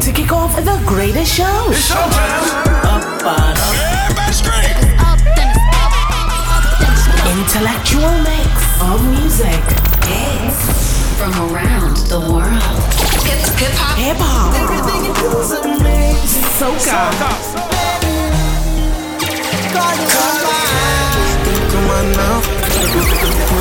[0.00, 1.70] to kick off the greatest show.
[1.70, 1.90] It's.
[1.90, 2.44] Up up.
[2.84, 3.74] Up, up, up, up.
[7.34, 9.62] Intellectual mix of music.
[10.06, 10.60] Gigs
[11.18, 12.82] from around the world.
[13.58, 13.98] Hip hop.
[13.98, 14.54] Hip hop.
[14.54, 16.46] Everything it does amazing.
[16.58, 17.10] Soca.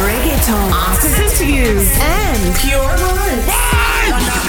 [0.06, 1.42] Reggaeton, artists,
[2.00, 3.42] and pure one.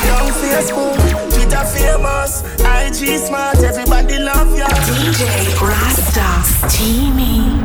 [0.07, 4.68] Don't Twitter famous, IG smart, everybody love ya.
[4.85, 6.29] DJ Rasta,
[6.68, 7.57] Teamy.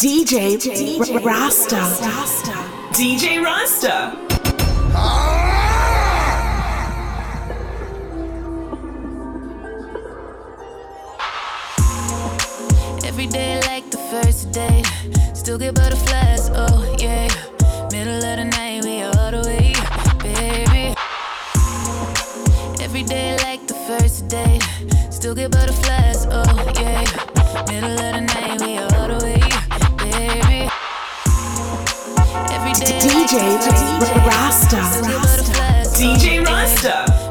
[0.00, 0.56] DJ,
[1.22, 1.76] Rasta.
[2.94, 4.16] DJ Rasta.
[13.04, 14.82] Every day like the first day,
[15.34, 16.48] still get butterflies.
[16.54, 17.28] Oh yeah,
[17.92, 18.67] middle of the night
[22.98, 24.58] Every day like the first day.
[25.08, 27.04] Still get butterflies, oh yeah.
[27.70, 29.38] Middle of the night, we all the way.
[32.50, 32.98] Every day.
[32.98, 33.38] DJ
[34.00, 34.78] like Rasta.
[34.82, 36.02] Oh, Rasta.
[36.02, 37.27] DJ Rasta.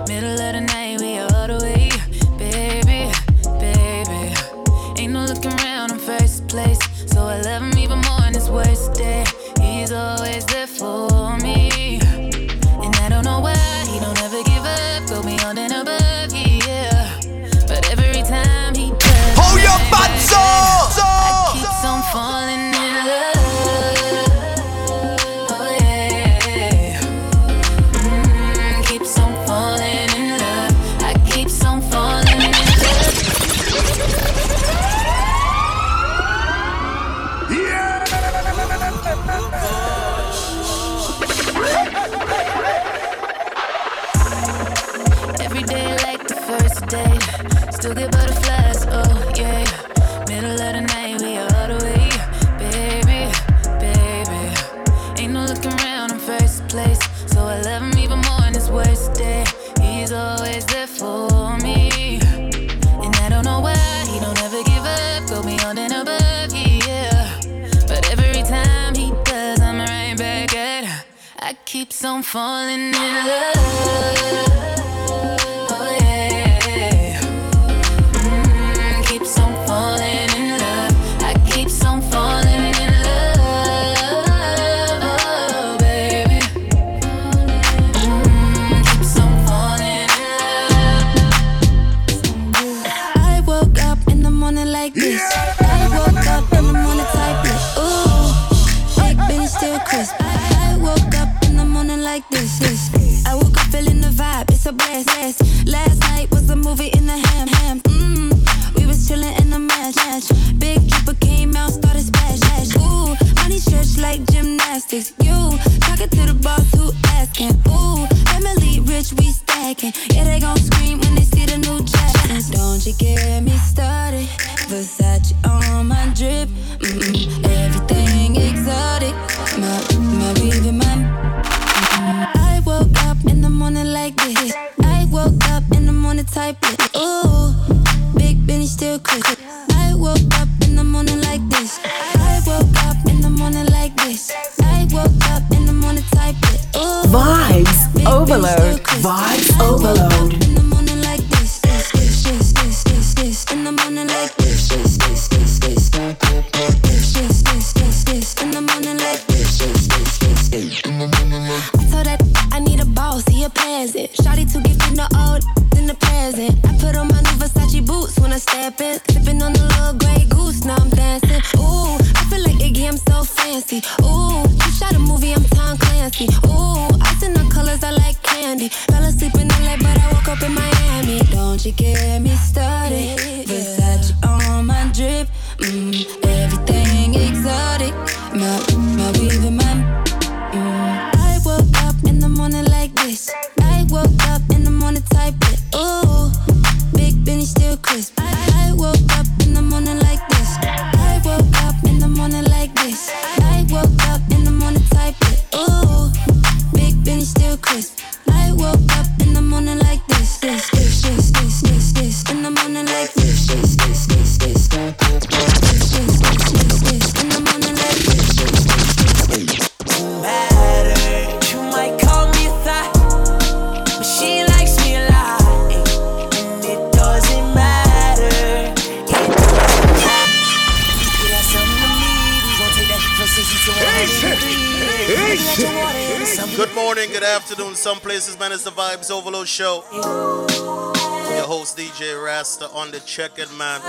[238.87, 239.83] Vibes Overload Show.
[239.91, 243.81] Your host, DJ Rasta, on the check-in, man.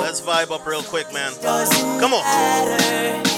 [0.00, 1.32] Let's vibe up real quick, man.
[1.42, 3.31] Come on.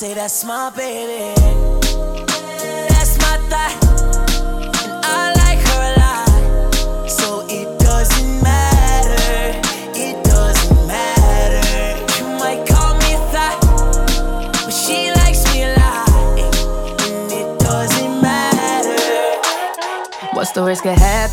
[0.00, 1.34] Say, That's my baby.
[2.88, 3.79] That's my thought,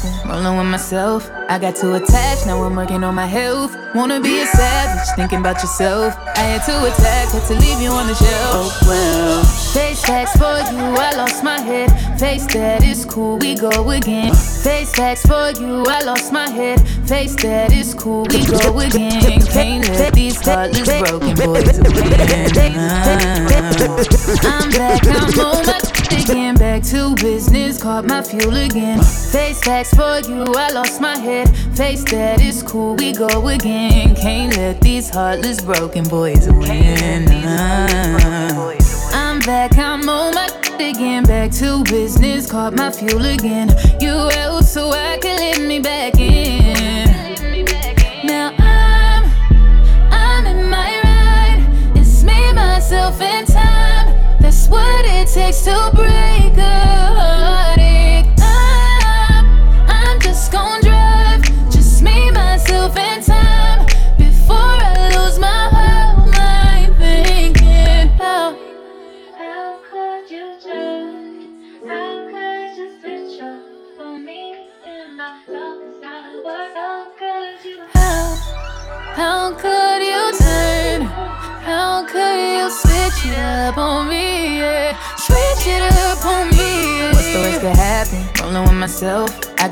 [0.02, 0.30] could?
[0.30, 1.30] Rolling with myself.
[1.50, 3.76] I got too attached, now I'm working on my health.
[3.96, 6.16] Wanna be a savage, thinking about yourself.
[6.36, 8.30] I had to attack, had to leave you on the shelf.
[8.32, 9.44] Oh well.
[9.74, 11.90] Face facts for you, I lost my head.
[12.20, 14.34] Face that is cool, we go again.
[14.36, 16.80] Face facts for you, I lost my head.
[17.08, 19.42] Face that is cool, we go again.
[19.48, 22.78] Can't let these heartless broken boys win.
[24.44, 26.56] I'm back, I'm on my again.
[26.56, 29.02] Back to business, caught my fuel again.
[29.02, 31.50] Face facts for you, I lost my head.
[31.76, 34.16] Face that is cool, we go again.
[34.16, 37.28] Can't let these heartless broken boys win.
[39.14, 40.48] I'm back, I'm on my
[40.80, 41.24] again.
[41.24, 43.70] Back to business, caught my fuel again.
[44.00, 46.67] You out so I can let me back in.
[55.38, 56.87] Takes to break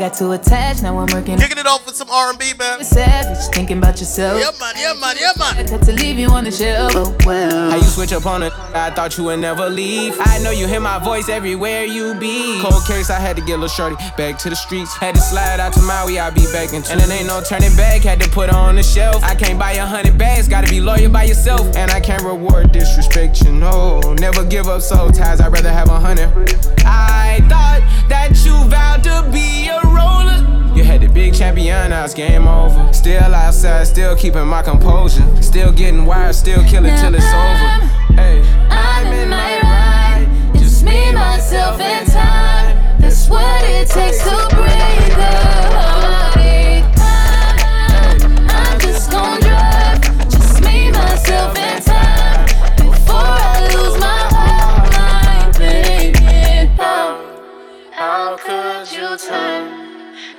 [0.09, 1.37] got too attached, now I'm working.
[1.37, 2.83] Kicking it off with some R&B, man.
[2.83, 4.39] Savage, thinking about yourself.
[4.39, 5.67] Yeah, man, yeah, man, yeah, I man.
[5.67, 6.91] had to leave you on the shelf.
[6.95, 7.71] Oh well.
[7.71, 8.53] How you switch up on it?
[8.75, 10.15] I thought you would never leave.
[10.19, 12.59] I know you hear my voice everywhere you be.
[12.61, 14.95] Cold case, I had to get a little shorty back to the streets.
[14.95, 16.91] Had to slide out to Maui, I'll be back into.
[16.91, 19.23] And it ain't no turning back, had to put her on the shelf.
[19.23, 21.75] I can't buy a hundred bags, gotta be loyal by yourself.
[21.75, 23.99] And I can't reward disrespect, you know.
[24.19, 26.29] Never give up soul ties, I'd rather have a hundred.
[26.85, 30.75] I thought that you vowed to be a roller.
[30.75, 32.91] You had the big champion, now it's game over.
[32.93, 35.25] Still outside, still keeping my composure.
[35.41, 37.69] Still getting wired, still killing till it's over.
[38.19, 40.55] Hey, I'm in my ride.
[40.55, 42.99] Just me, myself, and time.
[42.99, 45.35] That's what it takes to break a
[45.75, 46.83] heartache.
[46.97, 50.29] I'm, I'm just drive.
[50.29, 52.15] Just me, myself, and time.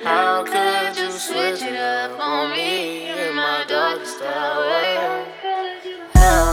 [0.07, 0.45] How.
[0.45, 5.27] Could you switch it up on me in my darkest hour?
[6.15, 6.53] How?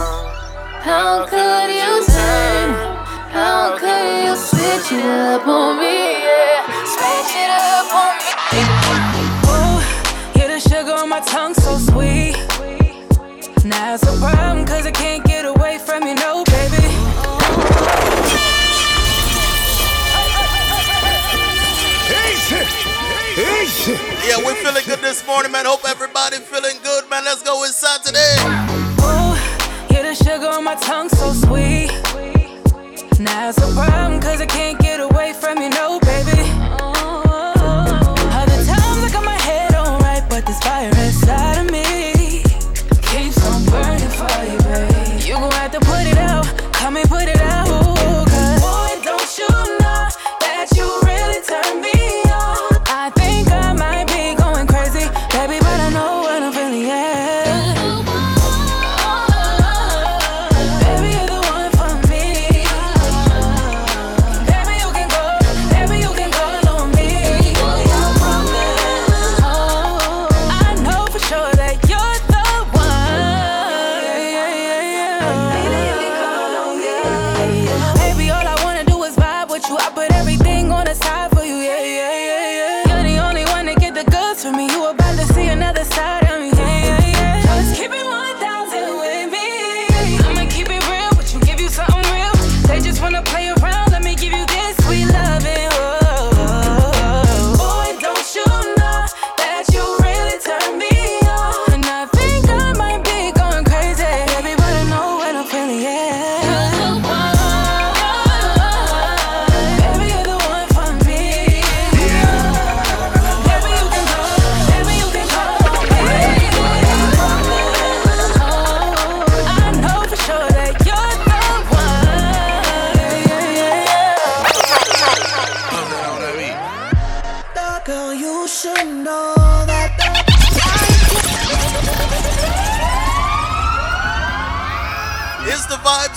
[0.88, 2.68] How could you turn?
[3.30, 5.96] How could you switch it up on me?
[6.26, 8.30] Yeah, switch it up on me.
[9.54, 9.78] Ooh,
[10.36, 12.36] yeah, the sugar on my tongue so sweet.
[13.64, 15.33] Now it's a problem, cause I can't get
[24.36, 25.64] Yeah, we're feeling good this morning, man.
[25.64, 27.24] Hope everybody feeling good, man.
[27.24, 28.34] Let's go inside today.
[28.98, 29.38] Ooh,
[29.94, 31.92] yeah, the sugar on my tongue so sweet.
[33.20, 36.00] Now it's a problem, cause I can't get away from you, no,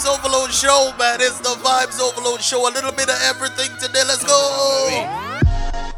[0.08, 1.20] Overload Show, man.
[1.20, 2.68] It's the Vibes Overload Show.
[2.68, 4.04] A little bit of everything today.
[4.08, 4.40] Let's go.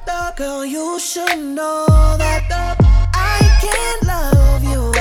[0.05, 1.85] The Girl, you should know
[2.17, 2.43] that
[3.13, 4.91] I can't love you.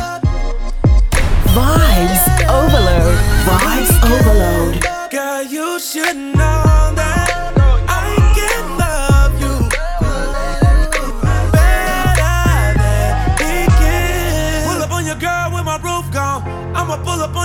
[1.57, 2.25] Vibes
[2.59, 3.19] overload.
[3.49, 5.11] Vibes overload.
[5.11, 6.58] Girl, you should know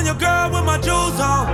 [0.03, 1.48] on your girl with my jewels on.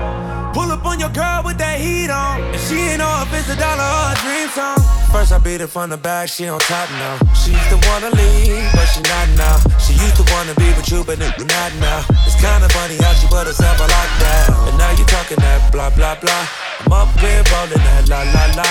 [0.54, 2.42] Pull up on your girl with that heat on.
[2.42, 4.82] And she ain't know if it's a dollar or a dream song.
[5.14, 7.22] First I beat it from the back, she on top now.
[7.38, 9.58] She used to wanna leave, but she not now.
[9.78, 12.02] She used to wanna be with you, but not now.
[12.26, 14.74] It's kinda funny how she put herself a lockdown.
[14.74, 16.46] And now you talking that blah blah blah.
[16.82, 18.70] I'm up here rolling that la la la.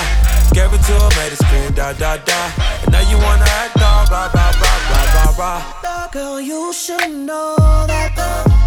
[0.58, 2.40] Gave it to her, made her scream da da da.
[2.82, 6.10] And now you wanna act all blah blah blah blah blah blah.
[6.10, 7.54] Girl, you should know
[7.86, 8.57] that I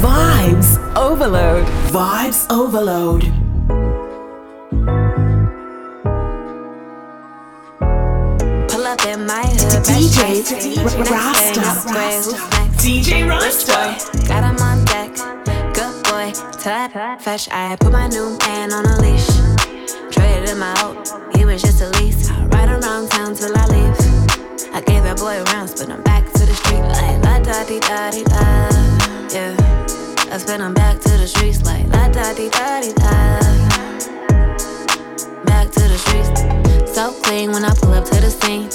[0.00, 1.66] Vibes overload.
[1.90, 3.41] Vibes overload.
[9.70, 10.76] DJ.
[11.10, 11.60] Rasta.
[11.60, 12.84] upgrade, who's next?
[12.84, 14.26] DJ Rasta.
[14.26, 15.14] got him on deck.
[15.74, 17.48] Good boy, tap, fetch.
[17.50, 19.26] I put my new man on a leash.
[20.10, 22.28] Traded him out, he was just a lease.
[22.30, 23.96] I ride around town till I leave.
[24.74, 27.78] I gave that boy rounds, but I'm back to the street like la da di
[27.80, 28.68] da di da.
[29.32, 29.54] Yeah,
[30.32, 33.38] I spin him back to the streets like la da di da di da.
[35.44, 38.68] Back to the streets, so clean when I pull up to the scene.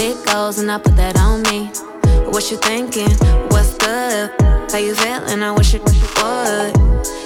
[0.00, 1.66] Big goals and I put that on me.
[2.32, 3.10] What you thinking?
[3.50, 4.30] What's good?
[4.72, 5.42] How you feeling?
[5.42, 6.00] I wish it would.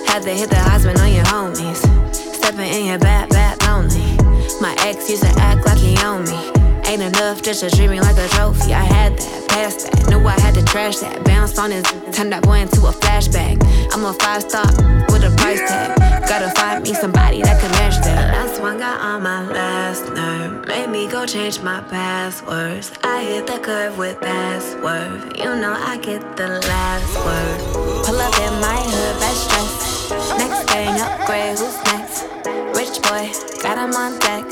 [0.09, 1.79] Had to hit the husband on your homies.
[2.13, 4.17] Stepping in your bad, bad lonely.
[4.61, 6.54] My ex used to act like he owned me.
[6.87, 8.75] Ain't enough just to treat like a trophy.
[8.75, 10.09] I had that, passed that.
[10.11, 11.25] Knew I had to trash that.
[11.25, 13.57] Bounced on his, turned that boy into a flashback.
[13.93, 14.67] I'm a five star
[15.09, 15.99] with a price tag.
[16.29, 18.35] Gotta find me somebody that can match that.
[18.35, 20.67] Last one got on my last nerve.
[20.67, 22.93] Made me go change my passwords.
[23.03, 25.37] I hit the curve with password.
[25.37, 28.05] You know I get the last word.
[28.05, 30.39] Pull up in my hood, best dress.
[30.39, 32.64] Next thing upgrade, who's next?
[32.75, 33.31] Rich boy,
[33.63, 34.45] got him on deck.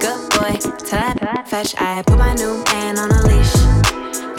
[0.00, 0.54] Good boy,
[0.86, 1.74] tap, fetch.
[1.78, 3.52] I put my new man on a leash.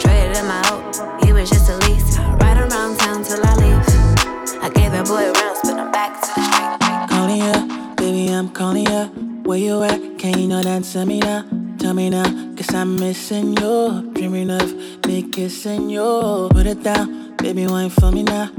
[0.00, 2.16] Traded him out, he was just a lease.
[2.18, 4.62] I ride around town till I leave.
[4.62, 7.10] I gave that boy rounds, but I'm back to the street.
[7.10, 9.06] Calling ya, baby, I'm calling ya.
[9.44, 10.18] Where you at?
[10.18, 11.44] Can you not answer me now?
[11.78, 12.24] Tell me now,
[12.56, 14.10] cause I'm missing you.
[14.14, 14.74] Dreaming of
[15.06, 16.48] me kissing you.
[16.50, 18.50] Put it down, baby, wine for me now.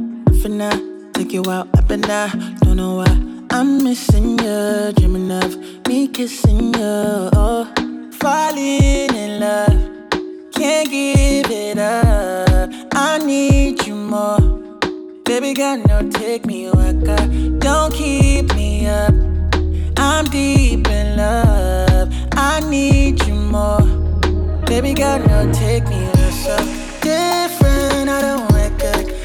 [0.41, 0.77] For now,
[1.13, 2.55] take you out up and down.
[2.61, 4.91] Don't know why I'm missing you.
[4.93, 7.29] Dreaming of me kissing you.
[7.33, 7.65] Oh,
[8.13, 10.51] falling in love.
[10.53, 12.69] Can't give it up.
[12.93, 14.39] I need you more.
[15.25, 17.17] Baby girl, no, take me waka.
[17.59, 19.13] Don't keep me up.
[19.97, 22.13] I'm deep in love.
[22.33, 23.81] I need you more.
[24.67, 26.09] Baby girl, no, take me
[26.49, 26.57] you're
[27.01, 28.09] different.
[28.09, 29.18] I don't recognize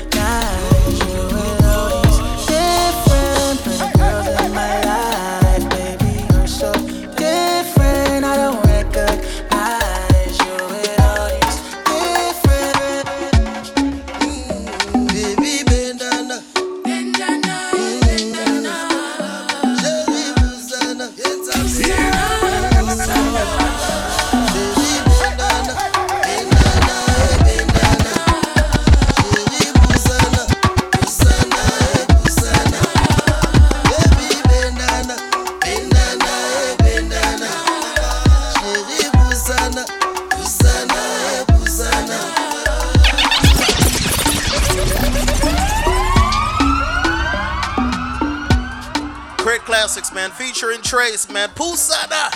[50.94, 51.48] Trace, man.
[51.56, 52.30] Pusada.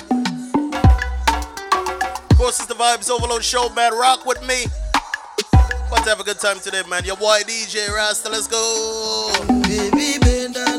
[2.28, 3.92] Of course, it's the Vibes Overload Show, man.
[3.92, 4.64] Rock with me.
[5.92, 7.04] Let's have a good time today, man.
[7.04, 9.30] Your boy DJ Rasta, let's go.
[9.62, 10.78] Baby, bend down.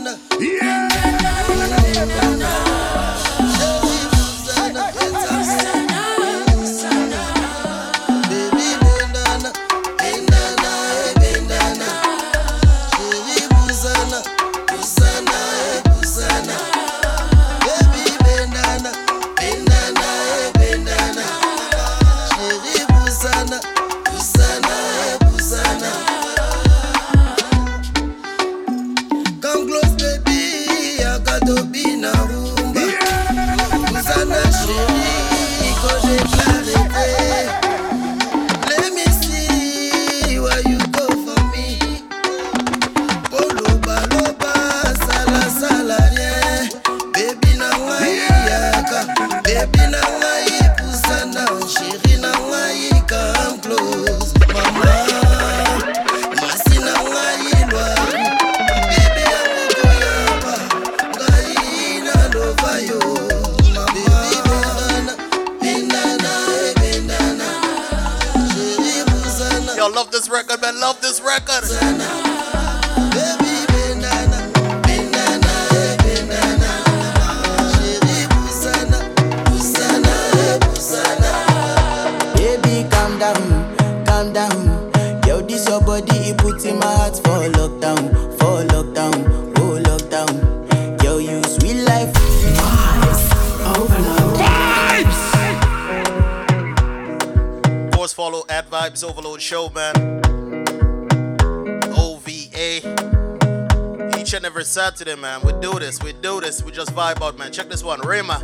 [104.69, 105.41] Saturday, man.
[105.41, 107.51] We do this, we do this, we just vibe out, man.
[107.51, 108.39] Check this one, Rema.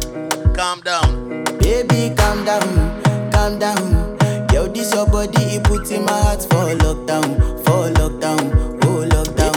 [0.55, 1.43] Calm down.
[1.59, 4.17] Baby, calm down, calm down.
[4.51, 9.53] Yo, this your body, it puts in my heart for lockdown, for lockdown, oh lockdown.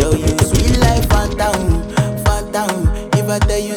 [0.00, 1.52] Yo, you sweet like Fanta,
[2.24, 3.14] Fanta.
[3.16, 3.76] If I tell you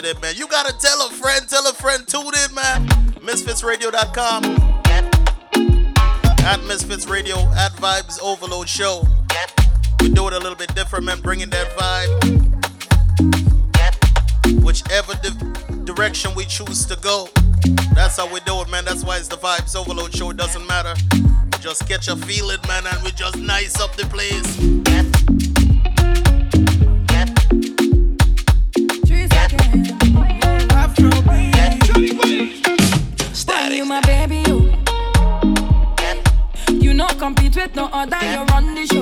[0.00, 0.34] Saturday, man.
[0.36, 0.46] You
[37.62, 38.99] with no other, you run the show.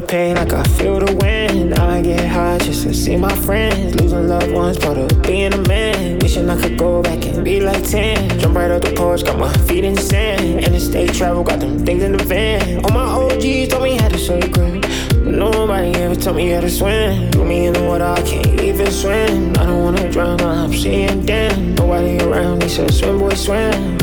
[0.00, 1.70] The pain like I feel the wind.
[1.70, 4.00] Now I get high just to see my friends.
[4.00, 6.18] Losing loved ones, part of being a man.
[6.20, 8.38] Wishing I could go back and be like 10.
[8.38, 10.64] Jump right out the porch, got my feet in the sand.
[10.64, 12.84] Interstate travel, got them things in the van.
[12.84, 14.82] All my OGs told me how to great.
[15.24, 17.32] But nobody ever told me how to swim.
[17.32, 19.50] Threw me in the water, I can't even swim.
[19.58, 21.74] I don't wanna drown, I'm seeing damn.
[21.74, 23.98] Nobody around, me, said swim, boy, swim.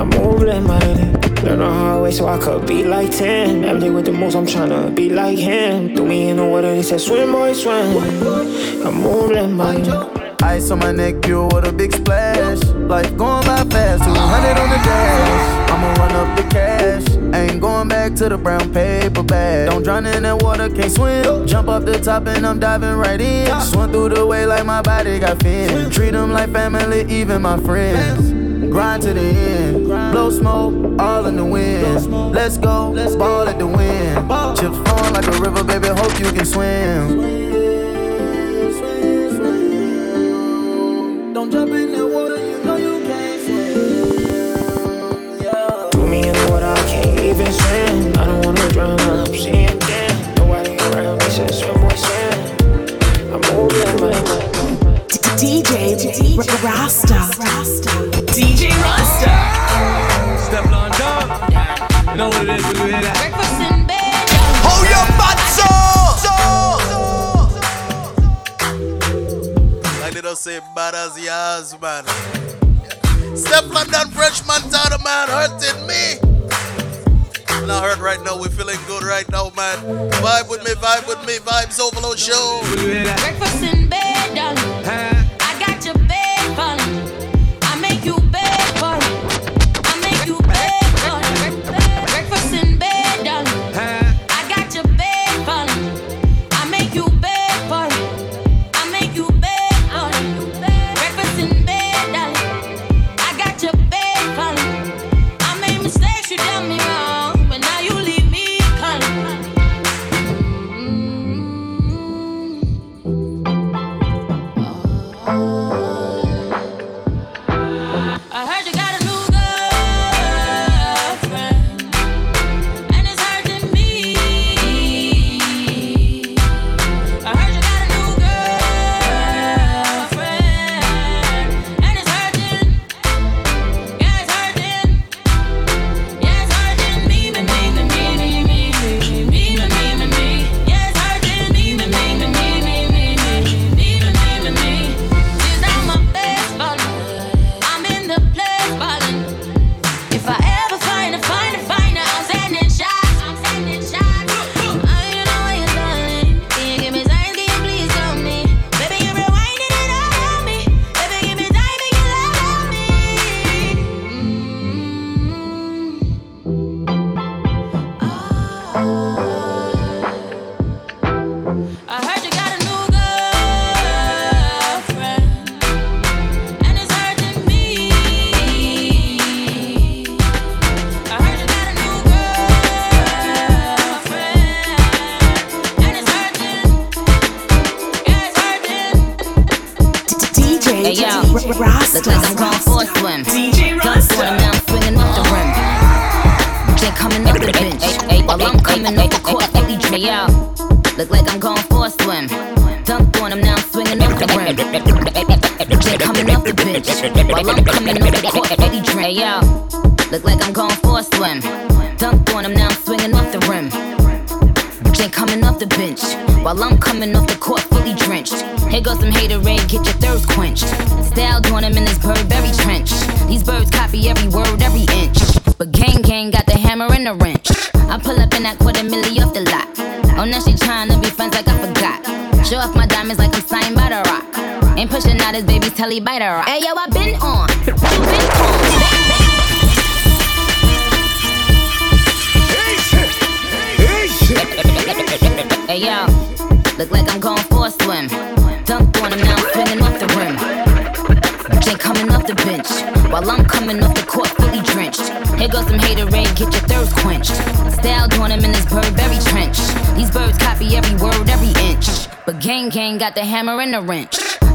[0.00, 1.25] I'm over like minded.
[1.46, 3.64] Learn the hard way so I could be like 10.
[3.64, 5.94] Every day with the moves, I'm tryna be like him.
[5.94, 7.98] Threw me in the water, they said swim, boy, swim.
[8.84, 9.94] I move like minded.
[10.42, 12.64] Ice on my neck, pure with a big splash.
[12.64, 15.70] Life going by fast, 200 on the dash.
[15.70, 17.06] I'ma run up the cash.
[17.32, 19.70] Ain't going back to the brown paper bag.
[19.70, 21.46] Don't drown in that water, can't swim.
[21.46, 23.60] Jump off the top and I'm diving right in.
[23.60, 25.94] Swim through the way like my body got fins.
[25.94, 28.35] Treat them like family, even my friends.
[28.76, 29.86] Grind to the end.
[29.86, 32.12] Blow smoke, all in the wind.
[32.34, 34.28] Let's go, let's ball at the wind.
[34.58, 37.22] Chips flowing like a river, baby, hope you can swim.
[41.32, 43.80] Don't jump in that water, you know you can't swim.
[45.92, 48.12] Threw me in the water, I can't even swim.
[48.18, 50.34] I don't wanna drown, I'm seeing damn.
[50.34, 53.32] Nobody around, they said swim, boy, swim.
[53.32, 54.12] I'm moving my
[55.40, 57.35] DJ Rasta.
[70.56, 72.04] Say bad as yours, man.
[73.36, 76.16] Step London Frenchman Tana man hurting me.
[77.66, 79.76] Not hurt right now, we feeling good right now, man.
[80.24, 82.62] Vibe with me, vibe with me, vibes overload show.
[82.72, 84.34] Breakfast in bed,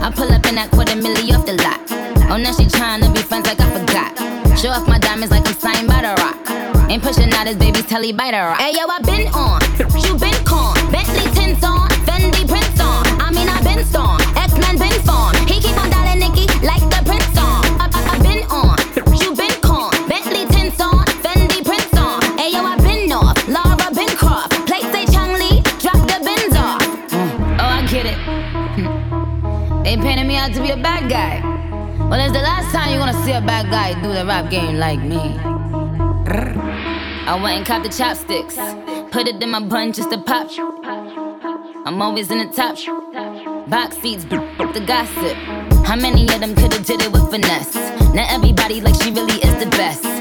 [0.01, 0.90] I pull up in that quarter
[34.01, 35.37] do the rap game like me.
[37.27, 38.55] I went and copped the chopsticks,
[39.11, 40.49] put it in my bun just to pop.
[41.85, 42.77] I'm always in the top.
[43.69, 45.37] Box seats, the gossip.
[45.85, 47.75] How many of them could've did it with finesse?
[48.15, 50.20] Now everybody like she really is the best.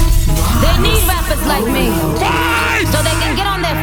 [0.63, 1.87] They need rappers like me.
[2.91, 3.77] So they can get on their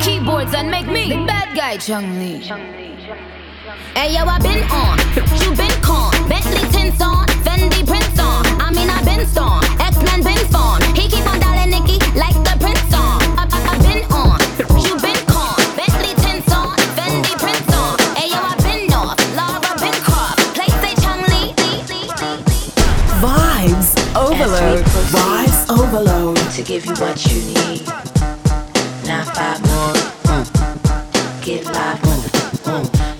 [0.00, 2.42] keyboards and make me the bad guy, Chun-Li.
[3.94, 4.98] Hey yo, I been on,
[5.40, 6.10] you been con.
[6.28, 8.44] Bentley tints on, Fendi prints on.
[8.60, 10.82] I mean I been storm, X-Men been fawn.
[10.94, 13.22] He keep on dialing Nicki like the prince on.
[13.38, 14.38] I, I, I been on,
[14.82, 15.54] you been con.
[15.78, 17.98] Bentley tints on, Fendi prints on.
[18.18, 20.42] Hey yo, I been off, Lara been Croft.
[20.54, 21.54] Play say Chun-Li.
[23.22, 24.82] Vibes overload.
[24.82, 24.84] Vibes overload.
[24.84, 25.43] To
[26.64, 27.86] give you what you need.
[29.06, 29.92] Nine five more.
[31.42, 32.00] Get live.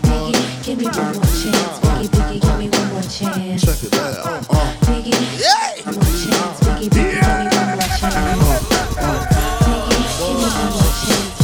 [0.02, 1.78] Biggie, give me one more chance.
[1.80, 3.62] Biggie, Biggie, give me one more chance.
[3.64, 4.46] Check it out.
[4.48, 6.60] Uh, Biggie, one more chance.
[6.60, 8.44] Biggie, Biggie, give me one more chance.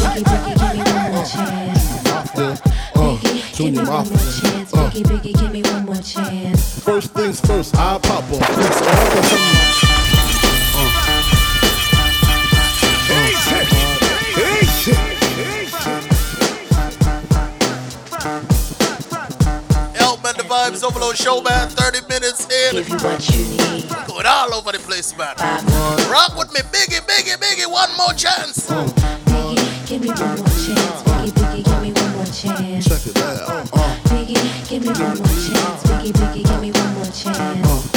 [0.00, 1.84] Biggie, give me one more chance.
[2.96, 3.16] uh,
[3.56, 4.72] Give me one more chance.
[4.72, 6.80] Biggie, Biggie, give me one more chance.
[6.80, 8.46] First things first, I pop off.
[8.56, 9.59] Fix all the
[21.00, 21.68] the vibes overload show, man.
[21.68, 22.72] 30 minutes in.
[22.72, 23.88] Give you what you need.
[24.06, 25.34] Going all over the place, man.
[26.10, 27.70] Rock with me, Biggie, Biggie, Biggie.
[27.70, 28.68] One more chance.
[28.70, 31.02] Biggie, give me one more chance.
[31.02, 32.84] Biggie, Biggie, give me one more chance.
[32.88, 33.68] Check it out.
[33.72, 35.82] Uh, Biggie, give me one more chance.
[35.84, 37.90] Biggie, Biggie, give me one more chance.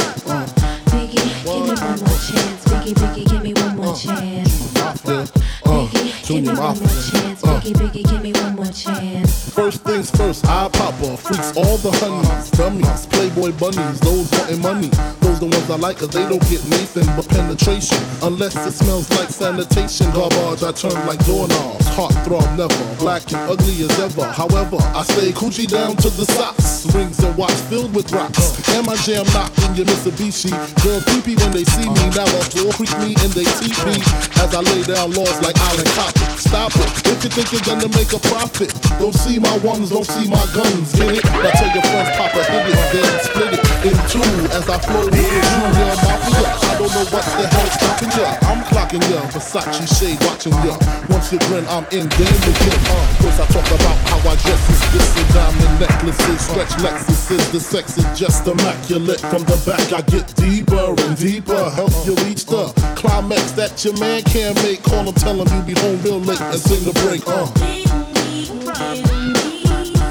[0.90, 2.66] Biggie, give me one more chance.
[2.66, 4.74] Biggie, Biggie, give me one more chance.
[4.76, 5.28] Mafia.
[5.66, 5.88] Uh,
[6.26, 7.44] Give me one more chance.
[7.44, 9.13] Uh, Biggie, Biggie, give me one more chance.
[9.54, 11.22] First things first, I pop off.
[11.22, 15.23] Freaks all the honeys, dummies, playboy bunnies, those wanting money.
[15.44, 18.00] The ones I like, cause they don't get nothing but penetration.
[18.24, 20.08] Unless it smells like sanitation.
[20.16, 21.84] Garbage, I turn like doorknobs.
[22.00, 24.24] Heart throb never, black and ugly as ever.
[24.24, 26.88] However, I stay Coogi down to the socks.
[26.96, 28.56] Rings and watch filled with rocks.
[28.72, 30.56] And my jam knocked in your Mitsubishi.
[30.80, 32.04] Girls creepy when they see me.
[32.16, 34.00] Now a floor creep me and they teepee.
[34.40, 36.24] As I lay down laws like Island Copper.
[36.40, 36.88] Stop it.
[37.12, 40.46] If you think you're gonna make a profit, don't see my ones, don't see my
[40.56, 40.96] guns.
[40.96, 41.24] Get it?
[41.24, 44.24] Now tell your friends, Papa, hit it, then split it in two.
[44.56, 45.10] As I flow
[45.42, 46.50] junior mafia.
[46.54, 48.28] I don't know what the hell's stopping ya.
[48.50, 49.22] I'm clocking ya.
[49.34, 50.78] Versace shade watching ya.
[51.10, 52.82] Once you grin, I'm in game again.
[52.90, 57.52] Uh, I talk about how I dress is this and diamond necklaces, stretch Lexuses.
[57.52, 59.20] The sex is just immaculate.
[59.22, 61.70] From the back, I get deeper and deeper.
[61.72, 64.84] Help you reach the climax that your man can't make.
[64.84, 67.28] Call him, tell him you be home real late and sing the break.
[67.28, 67.50] Uh.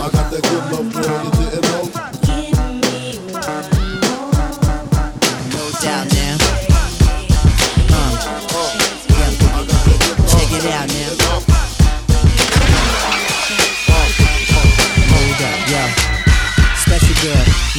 [0.02, 1.41] I got that good love,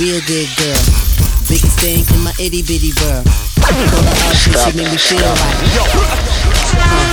[0.03, 0.83] real good girl.
[1.47, 3.23] Biggest thing in my itty bitty world.
[3.55, 5.57] Pull her up and she make me feel right.
[6.75, 7.07] Uh,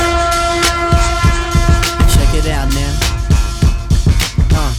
[2.11, 2.93] check it out now.
[4.51, 4.75] Uh,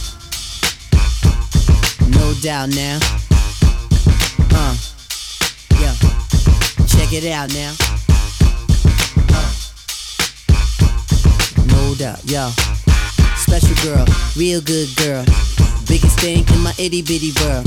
[2.18, 2.98] no doubt now.
[4.52, 4.76] Uh,
[5.80, 5.94] yeah.
[6.84, 7.72] Check it out now.
[11.72, 12.50] No doubt, yo.
[13.36, 14.04] Special girl,
[14.36, 15.24] real good girl.
[15.88, 17.66] Biggest thing in my itty bitty world.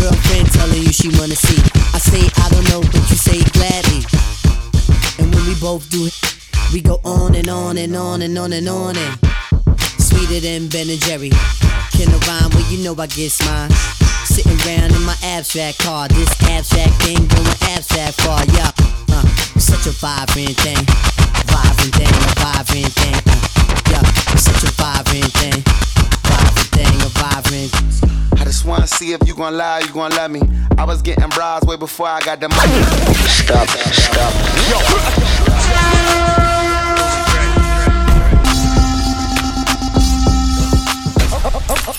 [0.00, 1.60] Girlfriend telling you she wanna see.
[1.94, 4.02] I say I don't know, but you say gladly.
[5.18, 6.14] And when we both do it,
[6.72, 9.18] we go on and on and on and on and on and
[9.98, 11.30] sweeter than Ben and Jerry.
[11.92, 12.50] Can I rhyme?
[12.54, 13.70] Well, you know I get mine.
[14.24, 18.70] Sitting around in my abstract car, this abstract thing going abstract far, yeah.
[19.12, 19.26] Uh,
[19.58, 20.80] such a vibrant thing,
[21.52, 23.40] vibrant thing, a vibrant thing, uh,
[23.90, 24.02] yeah.
[24.36, 25.60] Such a vibrant thing,
[26.84, 28.40] vibrant thing, a vibrant.
[28.40, 30.40] I just wanna see if you gon' lie, you gon' love me.
[30.78, 32.82] I was getting bras way before I got the money.
[33.28, 34.32] Stop, stop.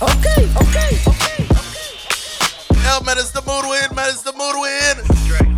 [0.01, 1.45] Okay, okay, okay.
[2.83, 5.52] Yo, man, it's the mood win, man, it's the mood win.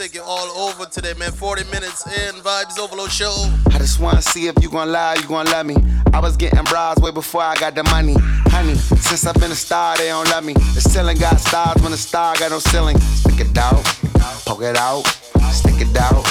[0.00, 1.30] Take it all over today, man.
[1.30, 3.34] 40 minutes in, Vibes Overload Show.
[3.66, 5.76] I just wanna see if you gon' lie, you gon' love me.
[6.14, 8.16] I was getting bras way before I got the money.
[8.48, 10.54] Honey, since I've been a star, they don't love me.
[10.54, 12.98] The ceiling got stars when the star got no ceiling.
[12.98, 13.84] Stick it out,
[14.46, 15.02] poke it out,
[15.52, 16.24] stick it out,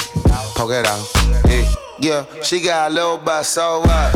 [0.56, 1.08] poke it out.
[1.46, 2.42] Yeah, yeah.
[2.42, 4.12] she got a little butt, so what?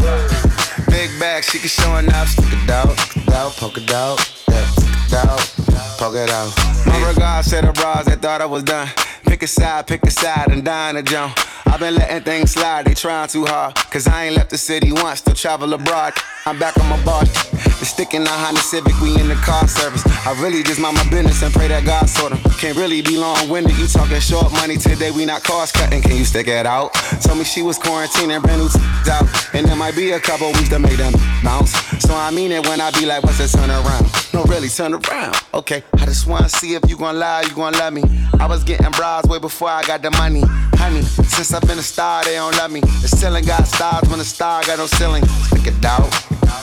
[0.90, 2.26] Big bag, she can show enough.
[2.26, 4.18] Stick it out, stick it out, poke it out,
[4.50, 5.54] yeah, stick it out,
[5.96, 6.52] poke it out.
[6.86, 8.88] My regards to the bras that thought I was done.
[9.34, 11.36] Pick a side, pick a side, and dine a jump.
[11.74, 13.74] I've been letting things slide, they trying too hard.
[13.90, 16.12] Cause I ain't left the city once, still travel abroad.
[16.46, 17.24] I'm back on my bar.
[17.24, 20.06] The stick in the Honda Civic, we in the car service.
[20.24, 22.38] I really just mind my business and pray that God sort 'em.
[22.58, 26.00] Can't really be long winded, you talking short money today, we not cost cutting.
[26.00, 26.94] Can you stick it out?
[27.24, 29.26] Told me she was quarantining, brand new t- out.
[29.52, 31.12] And there might be a couple weeks to make them
[31.42, 31.72] bounce.
[31.98, 34.06] So I mean it when I be like, what's the turn around?
[34.32, 35.34] No, really, turn around.
[35.52, 38.04] Okay, I just wanna see if you gon' lie, you gon' love me.
[38.38, 40.44] I was getting bras way before I got the money.
[40.76, 42.80] Honey, since I've been a star, they don't love me.
[42.80, 45.24] The ceiling got stars when the star got no ceiling.
[45.48, 46.10] Stick it out,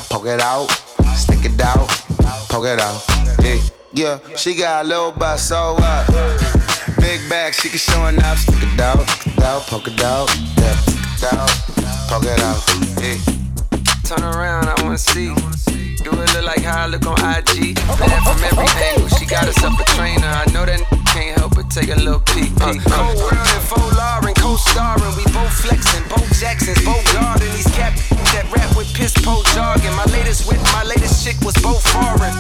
[0.10, 0.68] poke it out,
[1.16, 1.88] stick it out,
[2.49, 3.04] poke it out.
[3.41, 3.60] Yeah,
[3.93, 6.08] yeah, she got a little butt, so what?
[6.99, 8.39] Big bag, she can show enough.
[8.39, 11.49] Stick it out, stick it out, poke it out, yeah, stick it out,
[12.10, 12.62] poke it out.
[13.02, 13.41] Yeah.
[14.04, 15.34] Turn around, I wanna see.
[16.04, 17.76] Do it look like how I look on IG?
[17.76, 19.08] Bad from every angle.
[19.18, 20.28] She got herself a trainer.
[20.28, 20.82] I know that
[21.12, 22.51] can't help but take a little peek.
[22.64, 25.12] Uh, Cold world and faux Lauren, co-starring.
[25.20, 27.51] We both flexing, both Jacksons, both guarding.
[27.51, 27.91] These cap
[28.32, 29.91] that rap with piss po jargon.
[29.95, 32.32] My latest with my latest chick was both foreign.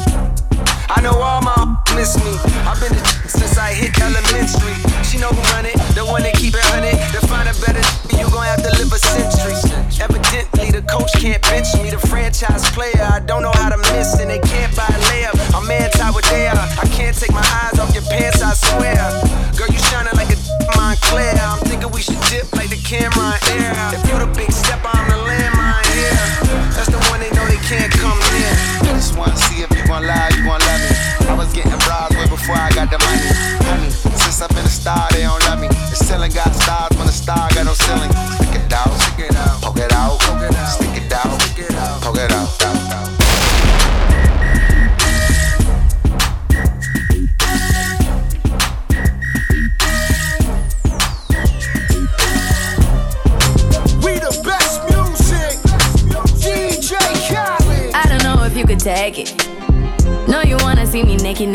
[0.87, 1.55] I know all my
[1.95, 2.31] miss me.
[2.63, 4.75] I've been the since I hit elementary.
[5.03, 6.95] She know who run it, the one that keep it hunted.
[7.11, 7.83] To find a better,
[8.15, 9.59] you gon' have to live a century.
[9.99, 11.91] Evidently, the coach can't bench me.
[11.91, 15.40] The franchise player, I don't know how to miss, and they can't buy a layup.
[17.11, 19.30] Can't take my eyes off your pants, I swear.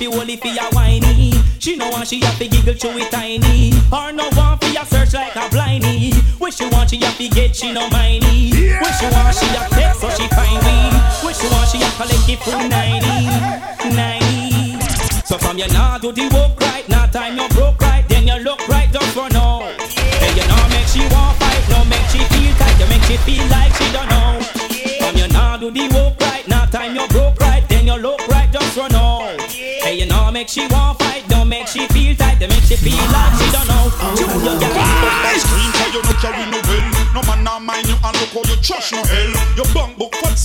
[0.00, 1.32] To holy fi a whiny.
[1.58, 3.72] She know want she have to giggle to it tiny.
[3.92, 6.14] Or no want fi a search like a blindy.
[6.40, 8.72] When she want she have to get she no mindy.
[8.80, 10.76] When she want she have text so she find me.
[11.22, 13.94] When she want she have collect it full 90.
[13.94, 14.80] 90.
[15.26, 16.29] So from your now do the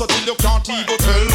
[0.05, 1.27] so till you can't even tell.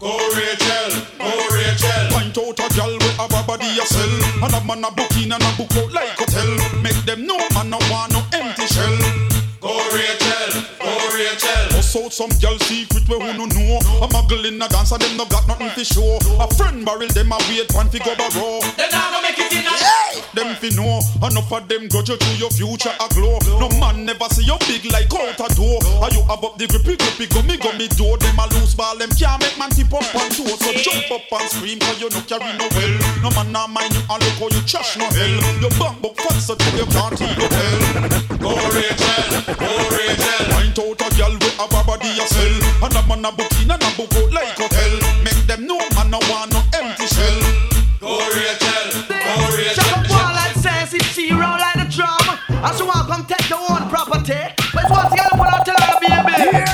[0.00, 2.04] Go Rachel, go Rachel.
[2.12, 5.32] Point out a gal with a body a sell And a man a book in
[5.32, 6.52] and a book out like hotel
[6.82, 8.92] Make them know man no want no empty shell.
[9.56, 11.64] Go Rachel, go Rachel.
[11.72, 13.80] Bust out some gal secret we who no know.
[14.04, 16.18] A muggle in a dance and them no got nothing to show.
[16.38, 19.52] A friend barrel them a wait one fi go borrow They not gonna make it
[19.52, 23.06] in a Yeah Them fi know, enough of them grudge you to your future a
[23.14, 23.38] glow.
[23.60, 25.80] No man never see you big like out a door.
[26.02, 28.18] Are you up the grippy grippy gummy gummy door?
[28.18, 30.56] Them a loose ball, them can't make man tip up and toe.
[30.60, 32.94] So jump up and scream, cause you no carry no well.
[33.22, 35.34] No man nah mind you and look how you trash no hell.
[35.60, 37.80] Your bank book fat so till you can't even hell.
[38.36, 39.24] Go Rachel,
[39.56, 40.44] go Rachel.
[40.52, 42.54] Point out a girl with a body a sell.
[42.84, 44.75] And a man a book in and a book out like hotel.
[52.66, 54.42] And she want come take your own property.
[54.74, 56.66] But it's once again put out tell her baby.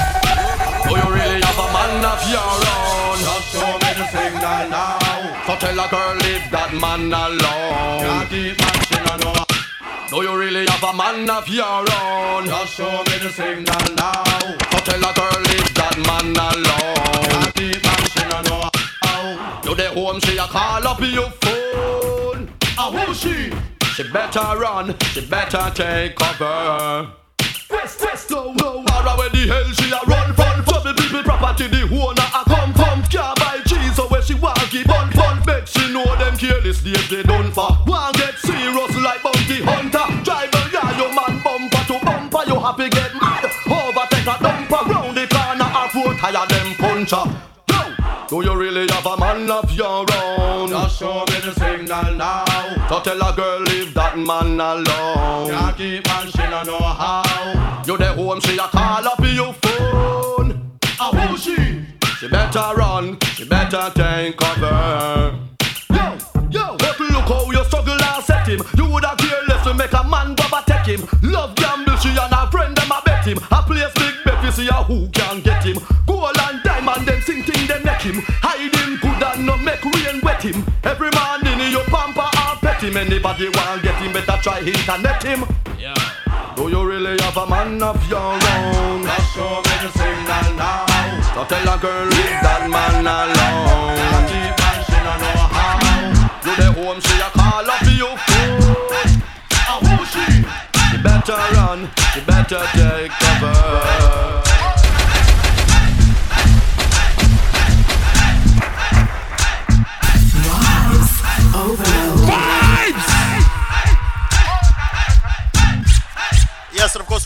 [0.89, 3.21] Oh, you really have a man of your own.
[3.21, 4.97] Just show me the signal now.
[5.45, 8.09] So tell a girl leave that man alone.
[8.09, 9.45] Can't keep matching on no.
[10.09, 12.47] Do you really have a man of your own?
[12.47, 14.25] Just show me the signal now.
[14.73, 17.29] So tell a girl leave that man alone.
[17.29, 18.65] Can't keep matching on no.
[19.69, 22.49] You the home, she a call up your phone.
[22.79, 23.53] Ah, who she?
[23.95, 27.13] She better run, she better take cover.
[27.69, 28.81] West, west, oh, no.
[28.83, 30.65] Mara where the hell she a run from?
[30.65, 33.03] Trouble people property, the owner a come from.
[33.13, 35.43] Can't buy cheese, so where she walk it bun fun.
[35.45, 37.69] Bet she know them careless days they done for.
[37.87, 40.09] Want get serious like bounty hunter.
[40.25, 42.45] Driver, yeah, your man bumper to bumper.
[42.49, 43.45] You happy get mad?
[43.69, 45.69] Overtake a dumper round the corner.
[45.69, 47.29] A four tire them puncher.
[48.29, 50.71] Do you really have a man of your own?
[50.71, 52.52] Just show me the signal now.
[52.93, 55.49] So tell a girl leave that man alone.
[55.49, 57.83] Can't keep man, she no know how.
[57.87, 60.77] You the home, she a call up your phone.
[61.01, 61.57] Ah, who she?
[62.19, 65.39] She better run, she better take cover.
[65.89, 66.19] Yo,
[66.51, 68.61] yo, but look how you struggle and set him.
[68.77, 71.09] You woulda careless to make a man go take him.
[71.23, 73.39] Love gamble, she and her friend them a bet him.
[73.51, 75.79] I play a place big bet, you see a who can get him.
[76.07, 78.21] Gold and diamond, them sing thing them neck him.
[78.43, 80.65] Hide him, good and no make rain wet him.
[80.85, 81.42] Every man
[82.83, 82.97] him.
[82.97, 85.45] Anybody want get him, better try internet him.
[85.79, 85.95] Yeah.
[86.57, 89.03] Do you really have a man of your own?
[89.33, 90.87] Show me the signal now.
[91.35, 93.97] So tell a girl leave that man alone.
[94.29, 95.81] Keep man, she no know how.
[96.45, 99.23] You the home, she a call up your phone.
[99.65, 100.27] Ah, who she?
[100.91, 104.22] She better run, she better take cover.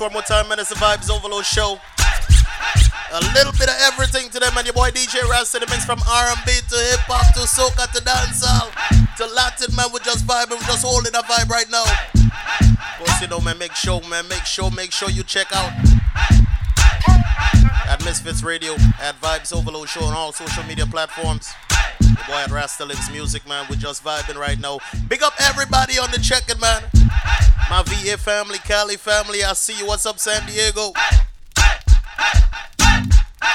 [0.01, 1.79] One more time, man, it's the Vibes Overload Show.
[3.13, 4.65] A little bit of everything today, man.
[4.65, 8.69] Your boy DJ the mix from R&B to hip hop to soca to dancehall
[9.17, 9.87] to Latin, man.
[9.93, 11.85] We're just vibing, we're just holding that vibe right now.
[11.85, 15.73] Of course, you know, man, make sure, man, make sure, make sure you check out
[17.89, 21.53] at Misfits Radio, at Vibes Overload Show on all social media platforms.
[22.17, 23.67] Your boy at Rasta Lives Music, man.
[23.69, 24.79] We're just vibing right now.
[25.09, 26.83] Big up everybody on the check-in, man.
[27.69, 29.87] My VA family, Cali family, I see you.
[29.87, 30.93] What's up, San Diego?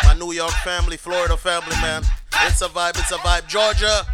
[0.04, 2.04] My New York family, Florida family, man.
[2.44, 3.48] It's a vibe, it's a vibe.
[3.48, 4.06] Georgia.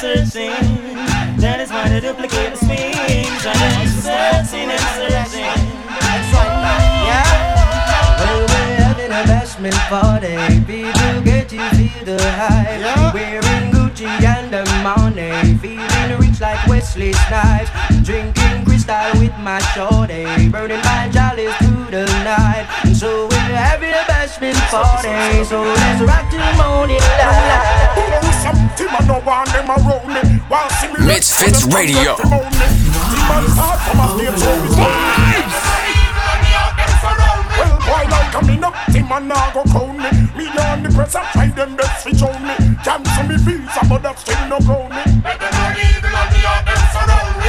[0.00, 0.54] Searching.
[1.42, 2.94] That is why they duplicate the.
[3.10, 5.58] And them searching and searching.
[7.02, 7.26] Yeah.
[8.22, 10.38] Well, we're having a bashment party.
[10.70, 13.12] People get you feel the hype.
[13.12, 15.58] Wearing Gucci and the money.
[15.58, 17.70] Feeling rich like Wesley Snipes.
[18.04, 18.37] Drinking
[18.88, 20.48] crystal with my shorty.
[20.48, 22.66] Burning my jollies through the night.
[22.84, 25.44] And so we're having a bashment party.
[25.44, 27.92] So let's rock till the morning light.
[28.42, 30.40] Something I know want them around me.
[30.48, 32.16] While see me Misfits Radio.
[32.16, 35.56] Demons hard from a stage show is vibes.
[37.58, 40.10] Well, boy, like a me no, them a nah go crown me.
[40.36, 42.54] Me nah on the press, I try them best fi show me.
[42.84, 45.22] Cancel me visa, but that still no ground me.
[45.22, 46.07] Make them run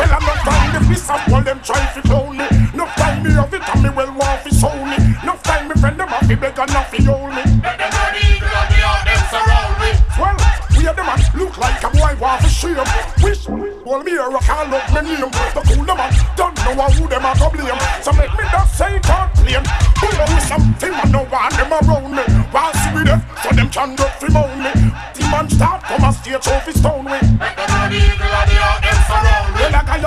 [0.10, 2.47] Well, I'm not trying to piss off while them try fi clown me.
[2.74, 4.97] No time me have it and me well want fi show me.
[5.22, 7.45] No time me friend them have fi beg and have fi hold me.
[7.45, 9.91] Them run evil and me have them surround me.
[10.18, 10.38] Well,
[10.74, 12.89] we are the man look like a boy want fi shame.
[13.22, 13.45] Wish,
[13.86, 15.30] well me here a call up me name.
[15.30, 17.82] The cool the man don't know how who them a go blame.
[18.01, 19.66] So make me that say can't blame.
[19.93, 22.26] Pull up with something I no want them around me.
[22.49, 24.74] While see me there, so them can fi moan me.
[25.14, 27.22] The man start come a stage off his stone way.
[27.38, 28.88] Make them evil and me have them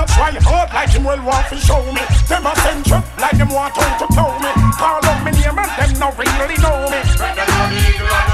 [0.07, 2.03] Try why hard like him well want to show me.
[2.29, 4.07] Them a send trip like them want to, to
[4.43, 4.51] me.
[4.75, 6.99] Call up me name and them no really know me.
[7.19, 8.32] Better know the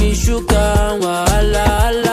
[0.00, 2.09] Mishukan, wahala,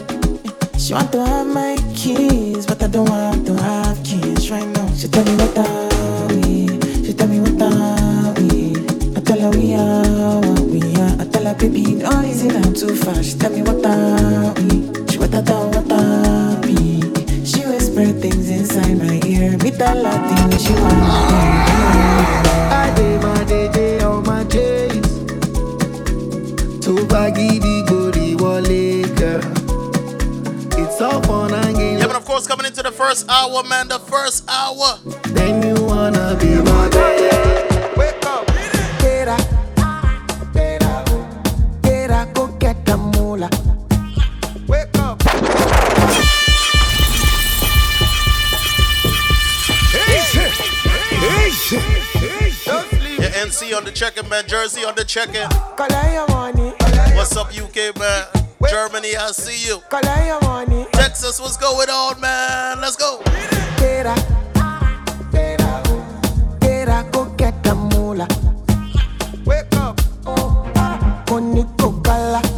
[0.77, 4.89] She want to have my keys, but I don't want to have keys right now.
[4.93, 6.67] She tell me what are we?
[7.07, 8.75] She tell me what are we?
[9.17, 11.15] I tell her we are what we are.
[11.21, 13.25] I tell her baby, don't easy down too fast.
[13.25, 15.07] She tell me what are we?
[15.13, 17.03] She what I don't what are we?
[17.47, 19.57] She whisper things inside my ear.
[19.59, 22.47] Me tell her things she want to hear.
[22.73, 23.36] I did my
[32.97, 34.99] first hour, man, the first hour.
[35.29, 37.29] Then you wanna be my baby.
[37.97, 38.47] Wake up.
[39.01, 39.41] Get up.
[40.55, 41.07] Get up.
[41.83, 42.35] Get up.
[42.35, 43.51] Go get the moolah.
[44.67, 45.23] Wake up.
[53.19, 54.45] Yeah, NC on the check-in, man.
[54.47, 55.49] Jersey on the check-in.
[55.77, 56.73] Collect your money.
[57.15, 58.36] What's up, UK, man?
[58.69, 59.83] Germany, I see you.
[59.89, 60.87] Collect your money.
[60.93, 62.81] Texas, what's going on, man?
[62.81, 63.23] Let's go.
[63.79, 64.19] Get up.
[65.33, 65.87] Get up.
[66.61, 67.13] Get up.
[67.13, 68.29] Go get the moolah.
[69.45, 70.01] Wake up.
[70.27, 70.67] Oh.
[72.07, 72.56] Kala.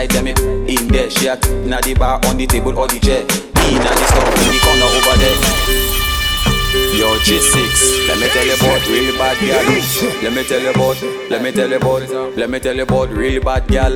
[0.00, 0.74] On her side, them eh.
[0.74, 1.10] in there.
[1.10, 3.20] She na the bar, on the table, or the chair.
[3.20, 5.38] In the store, in the corner over there.
[6.96, 9.64] Yo, G6, let me tell you about really bad gal.
[10.22, 13.08] Let me tell you about, let me tell you about, let me tell you about
[13.10, 13.94] really bad gal.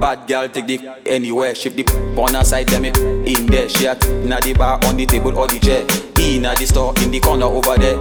[0.00, 1.84] Bad gal take the anywhere, shift the
[2.16, 3.68] on her side, them it in there.
[3.68, 5.82] She at na the bar, on the table, or the chair.
[6.18, 8.00] In the store, in the corner over there.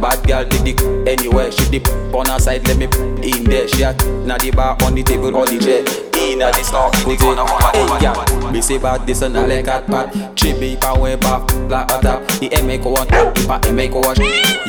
[0.00, 1.80] Bad gal take the anywhere, shift the
[2.16, 3.36] on her side, let me eh.
[3.38, 3.68] in there.
[3.68, 6.09] She at na the bar, on the table, or the chair.
[6.40, 6.92] In inna the stock.
[7.04, 8.50] Put it, hey yeah.
[8.50, 10.08] Me say about this and I like cat pat.
[10.34, 12.26] Chibi pa we back, black attack.
[12.40, 13.06] The M make one,
[13.46, 14.16] pa M make one.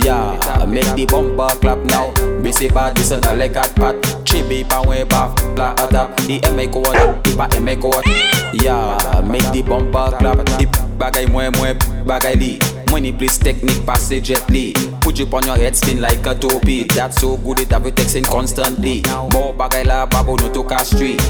[0.04, 2.12] Yeah, make the bumper clap now.
[2.42, 3.96] Me say about this and I like cat pat.
[4.26, 6.18] Chibi pa we back, black attack.
[6.28, 8.04] The M make one, pa M make one.
[8.52, 10.44] Yeah, make the bumper clap.
[10.60, 10.68] The
[11.00, 12.60] bagay mwen mwen bagay li.
[12.92, 14.74] Money please technique pass it gently.
[15.00, 16.84] Put you on your head spin like a topi.
[16.84, 19.04] That's so good it have you texting constantly.
[19.32, 21.22] More bagay la babo no to street.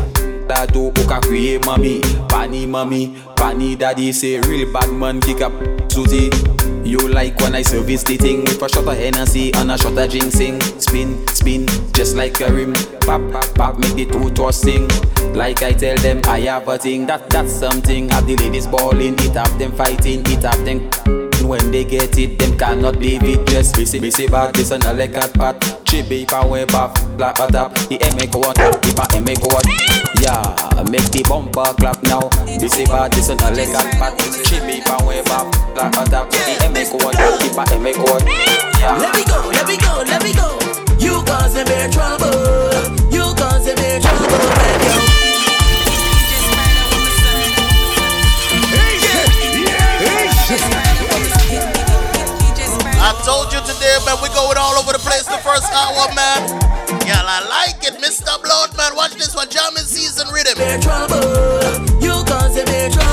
[0.52, 2.02] Da do ou ka kriye mami.
[2.28, 5.54] Pani mami, pani daddy Say real bad man kick up.
[5.90, 6.30] Susie
[6.84, 8.42] You like when I service the thing.
[8.42, 10.60] With a shot of Hennessy and a shot of ginseng.
[10.78, 12.74] Spin, spin, just like a rim.
[13.08, 14.90] Pop, pop, pop, make the two toss sing.
[15.34, 17.06] Like I tell them I have a thing.
[17.08, 18.10] That, that's something.
[18.10, 20.20] Have the ladies balling It have them fighting.
[20.26, 21.21] It have them
[21.52, 23.46] when they get it, them cannot leave it.
[23.48, 25.60] Just busy, busy back, this and a leg at pat.
[25.84, 27.76] Chibi pa we back, black at up.
[27.90, 29.68] The make one, the pa make one.
[30.24, 30.40] Yeah,
[30.90, 32.30] make the bumper clap now.
[32.58, 34.18] Busy back, this and a leg at pat.
[34.48, 36.32] Chibi pa we back, black at up.
[36.32, 38.26] The make one, the pa make one.
[38.80, 38.96] Yeah.
[38.96, 40.48] Let me go, let me go, let me go.
[41.04, 43.01] You cause me trouble.
[53.62, 56.50] You today, man, we going all over the place the first hour, man.
[57.06, 58.42] Yeah, I like it, Mr.
[58.42, 58.96] Blood, man.
[58.96, 60.58] Watch this one, jamming season rhythm.
[60.58, 61.22] Bear trouble.
[62.02, 63.11] You cause bear trouble.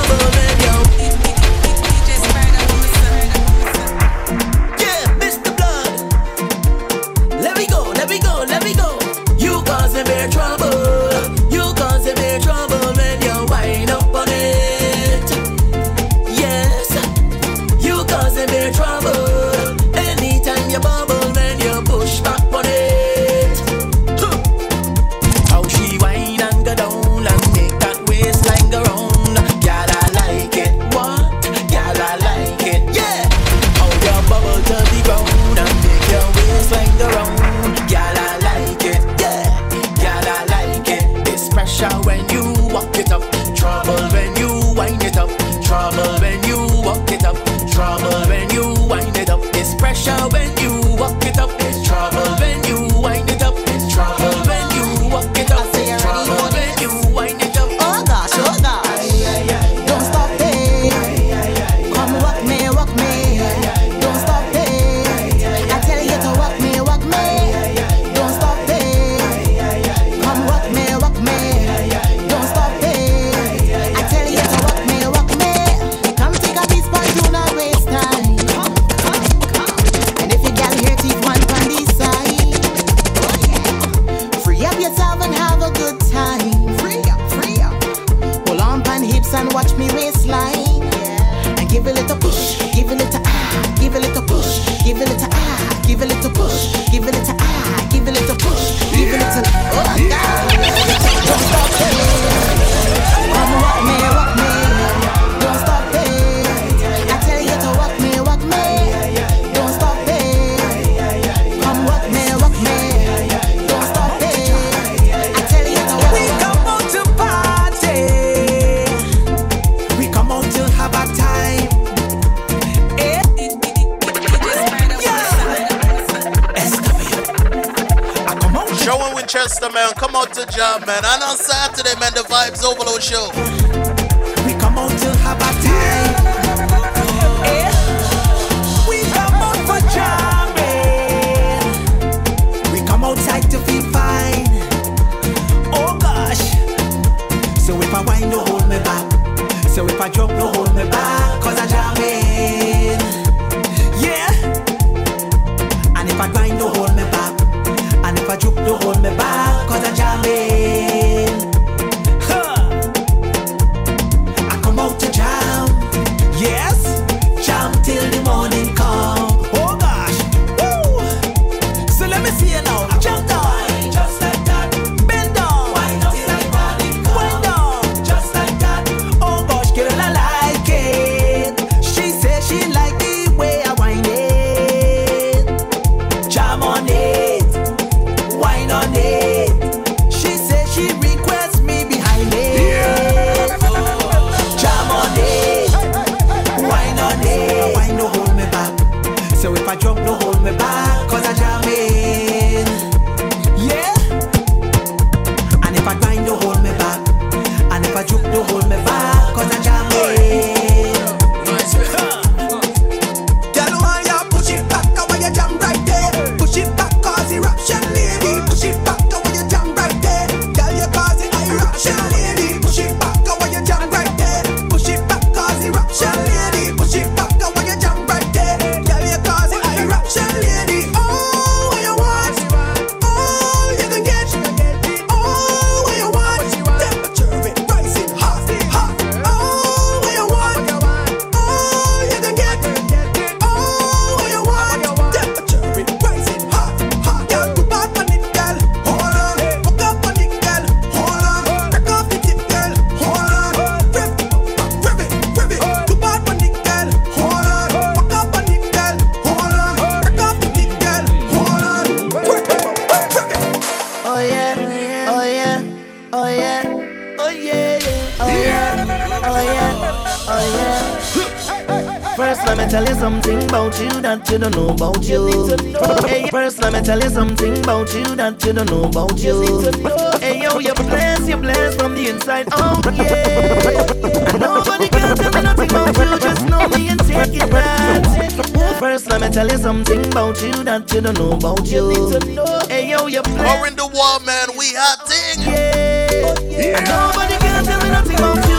[273.69, 275.29] about you that you don't know about you.
[275.29, 276.07] you.
[276.07, 279.43] Hey, first let me tell you something about you that you don't know about you.
[279.43, 280.11] you know.
[280.19, 284.37] Hey, yo, you're blessed, you're blessed from the inside out, yeah.
[284.37, 288.79] Nobody can tell me nothing about you, just know me and take it back.
[288.79, 291.91] First let me tell you something about you that you don't know about you.
[291.91, 292.61] you know.
[292.67, 293.61] Hey, yo, you're blessed.
[293.61, 295.45] Or in the war, man, we hot ting.
[295.45, 296.33] Yeah.
[296.49, 296.79] yeah.
[296.89, 298.58] Nobody can tell me nothing about you.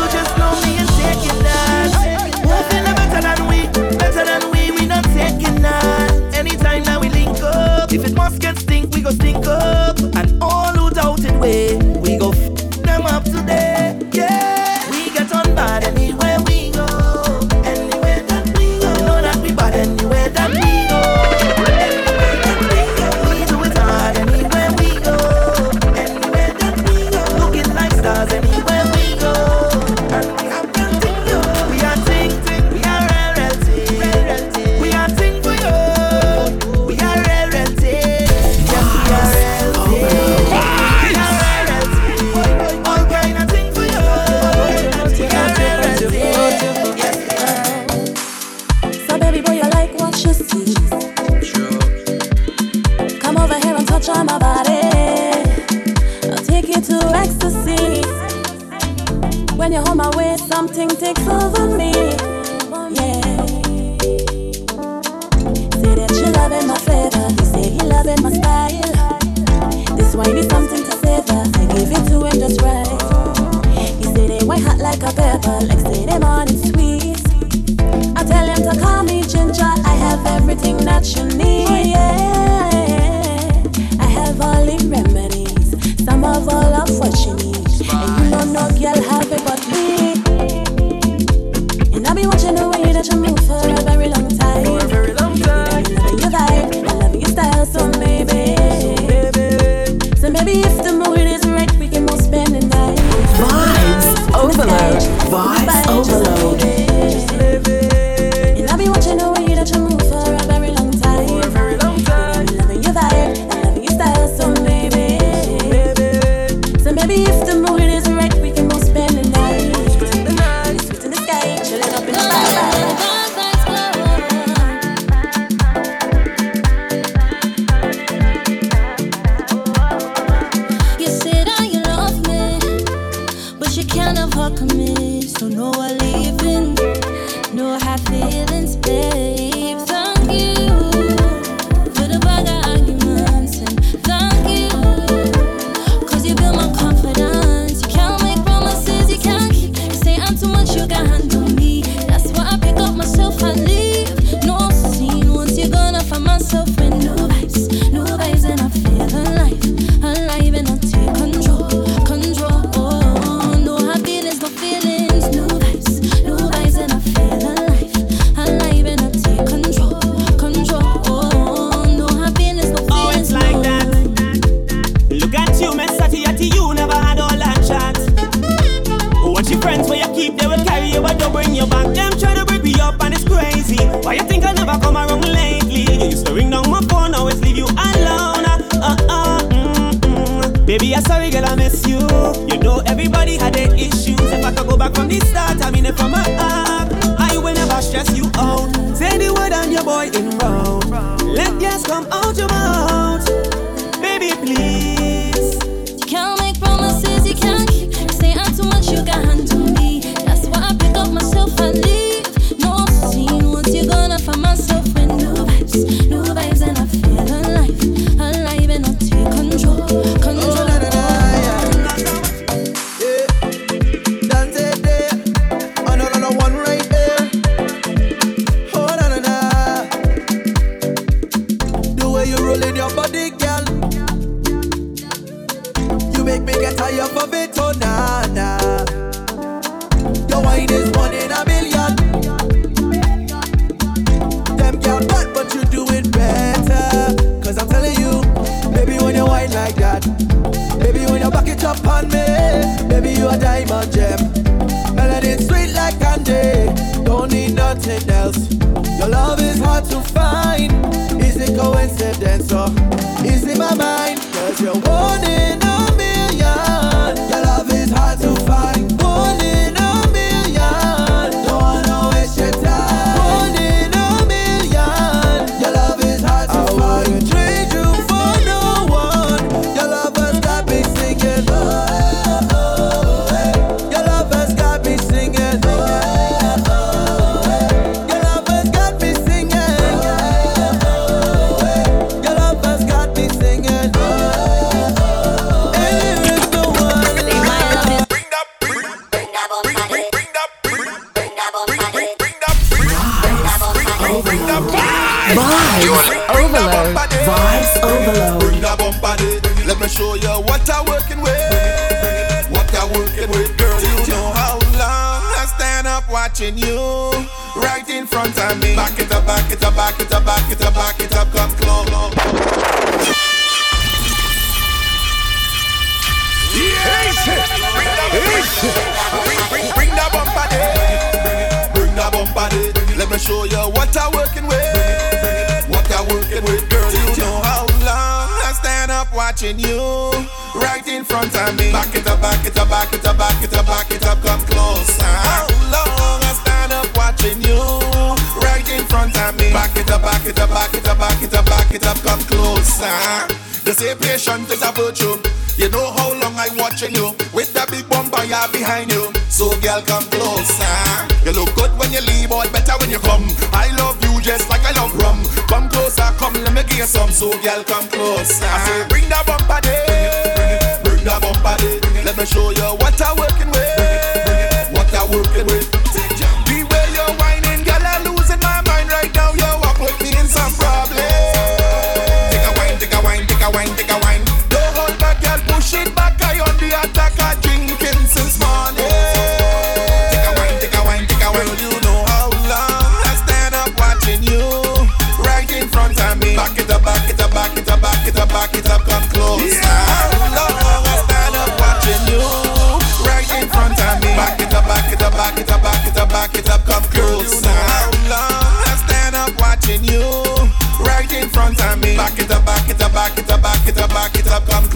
[202.09, 202.50] I'm your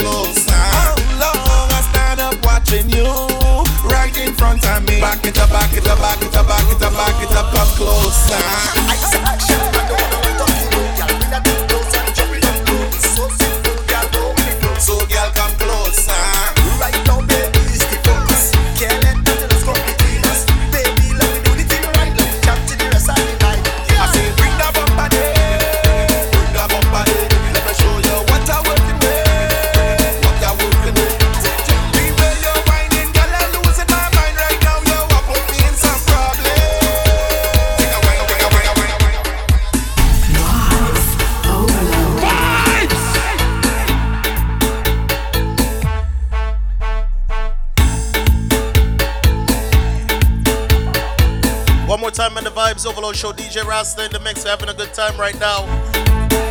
[0.04, 0.94] close now.
[1.72, 3.08] I stand up watching you
[3.88, 5.00] right in front of me.
[5.00, 7.54] Back it up, back it up, back it up, back it up, back it up,
[7.54, 9.53] up closer.
[53.14, 53.32] show.
[53.32, 54.44] DJ Rasta in the mix.
[54.44, 55.64] We're having a good time right now.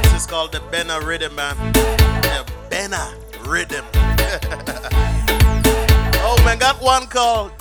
[0.03, 1.55] This is called the Benna Rhythm, man.
[1.73, 3.13] The Benna
[3.45, 3.85] Rhythm.
[6.23, 7.51] oh, man, got one called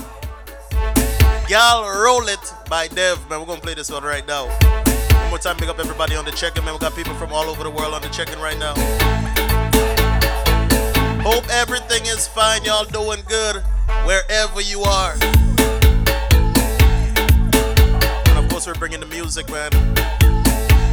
[1.49, 2.39] Y'all Roll It
[2.69, 3.41] by Dev, man.
[3.41, 4.47] We're going to play this one right now.
[4.47, 6.75] One more time, big up everybody on the check-in, man.
[6.75, 8.75] We got people from all over the world on the check-in right now.
[11.23, 12.65] Hope everything is fine.
[12.65, 13.57] Y'all doing good
[14.05, 15.17] wherever you are.
[18.73, 19.71] culture, bringing the music, man.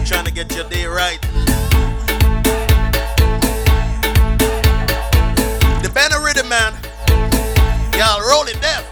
[0.06, 1.22] Trying to get your day right.
[5.81, 6.73] The band banner rhythm, man.
[7.97, 8.85] Y'all roll it deaf.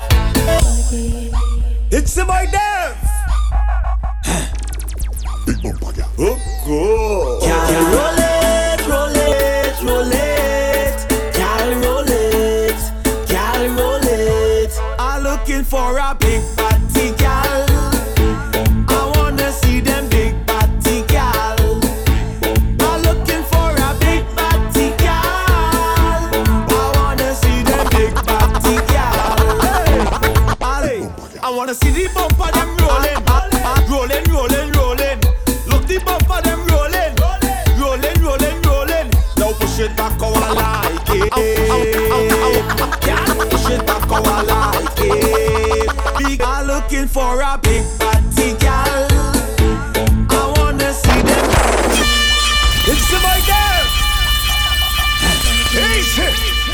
[1.92, 2.98] It's the boy deaf.
[5.46, 6.08] Big bumper, yeah.
[6.18, 7.40] Oh, cool.
[7.96, 8.27] roll it.
[47.28, 49.08] for a big party gal.
[50.32, 51.46] I wanna see them.
[52.92, 53.84] It's about there.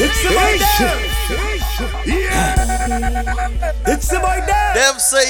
[0.05, 0.97] It's about there.
[2.05, 2.61] Yeah.
[3.93, 4.73] It's about there.
[4.75, 5.25] Them say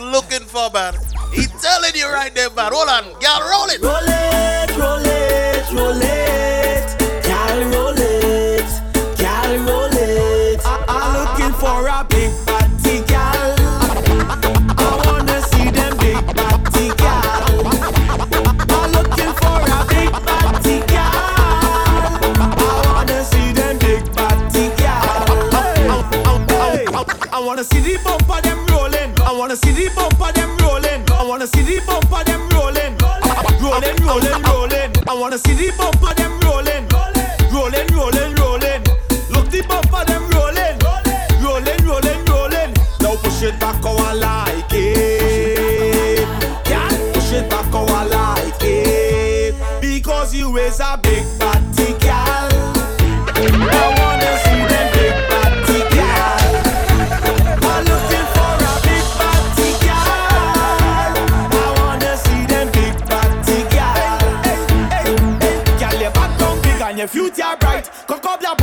[0.00, 0.94] looking for, man.
[1.34, 2.72] He telling you right there, man.
[2.72, 3.80] Hold on, girl, roll it.
[3.82, 4.97] Roll it, roll it.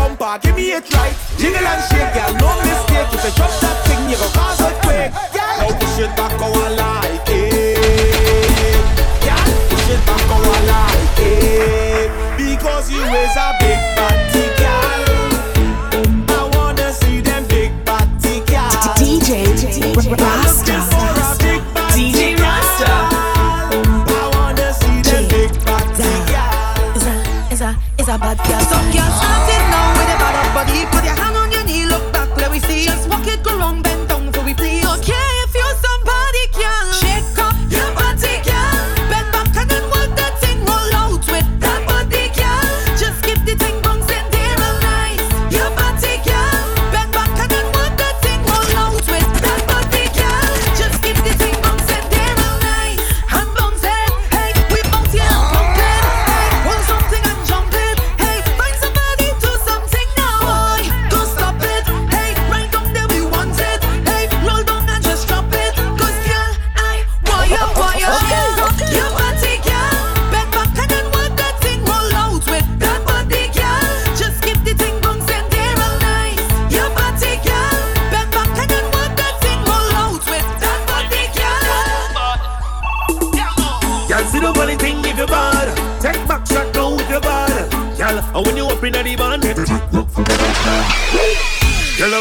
[0.05, 1.15] Bumper, give me it right.
[1.37, 3.09] Jiggle and shake, gal, no mistake.
[3.13, 5.11] If you drop that thing, you go cause earthquake.
[5.33, 8.85] Gal, now push it back how I like it.
[9.69, 12.09] Push it back how I like it.
[12.37, 15.01] Because you is a big body gal.
[16.29, 18.69] I wanna see them big body gal.
[19.01, 19.31] DJ
[19.95, 20.77] Rasta.
[21.95, 22.93] DJ Rasta.
[24.07, 26.95] I wanna see them big body gal.
[26.95, 27.13] Is a,
[27.53, 28.61] is a, is a bad girl.
[28.69, 29.74] Some girl starting
[32.87, 33.14] where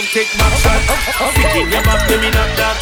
[0.05, 0.83] Your love take back shot.
[1.33, 2.77] Stick your back, let me knock that.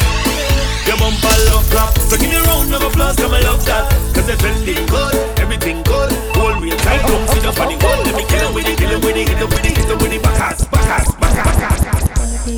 [0.83, 3.87] Your bumper love clap So give me a round of applause, come and love that.
[4.13, 6.11] Cause it's trending good, everything good.
[6.35, 8.91] Hold real tight, don't see the funny good Let me kill 'em with it, kill
[8.91, 10.21] 'em with it, hit 'em with it, hit 'em with it.
[10.21, 11.43] Backass, backass, backass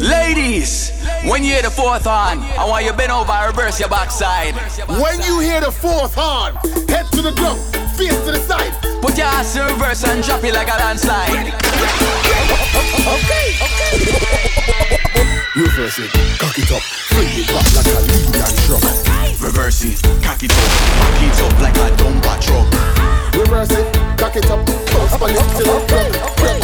[0.01, 0.91] Ladies,
[1.29, 4.55] when you hear the fourth horn, I want you bend over and reverse your backside.
[4.87, 6.57] When you hear the fourth horn,
[6.89, 7.61] head to the ground,
[7.95, 8.73] face to the side.
[9.01, 11.64] Put your ass in reverse and drop it like a landslide.
[15.55, 18.83] Reverse it, cock it up, bring it back like a Libyan truck.
[19.39, 20.57] Reverse it, cock it up,
[20.99, 22.67] back it up like a dumper truck.
[23.35, 23.85] Reverse it,
[24.17, 24.59] cock it up,
[25.21, 26.59] on it till it crack, crack.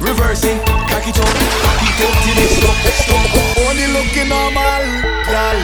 [0.00, 1.26] Reverse it, cock it up,
[1.64, 2.54] back it up till it's
[3.02, 3.26] stuck.
[3.66, 4.84] Only looking normal,
[5.26, 5.58] girl.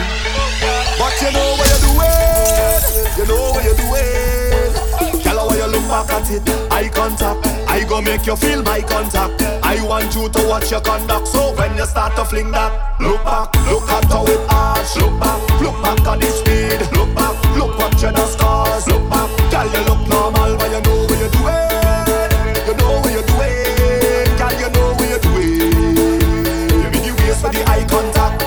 [0.99, 3.15] But you know what you're doing.
[3.17, 4.44] You know what you're doing.
[5.95, 7.47] Back at it, eye contact.
[7.69, 9.41] I go make you feel my contact.
[9.63, 11.27] I want you to watch your conduct.
[11.27, 14.91] So when you start to fling that, look back, look at how it arch.
[14.99, 16.79] Look back, look back at the speed.
[16.97, 18.87] Look back, look what you the scars.
[18.87, 21.63] Look back, girl, you look normal, but you know what you're doing.
[22.67, 25.71] You know what you're doing, girl, you know what you're doing.
[26.75, 28.43] Give me the waist for the eye contact.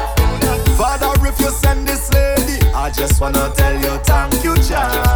[0.76, 5.07] Father, if you send this lady, I just wanna tell you thank you, child.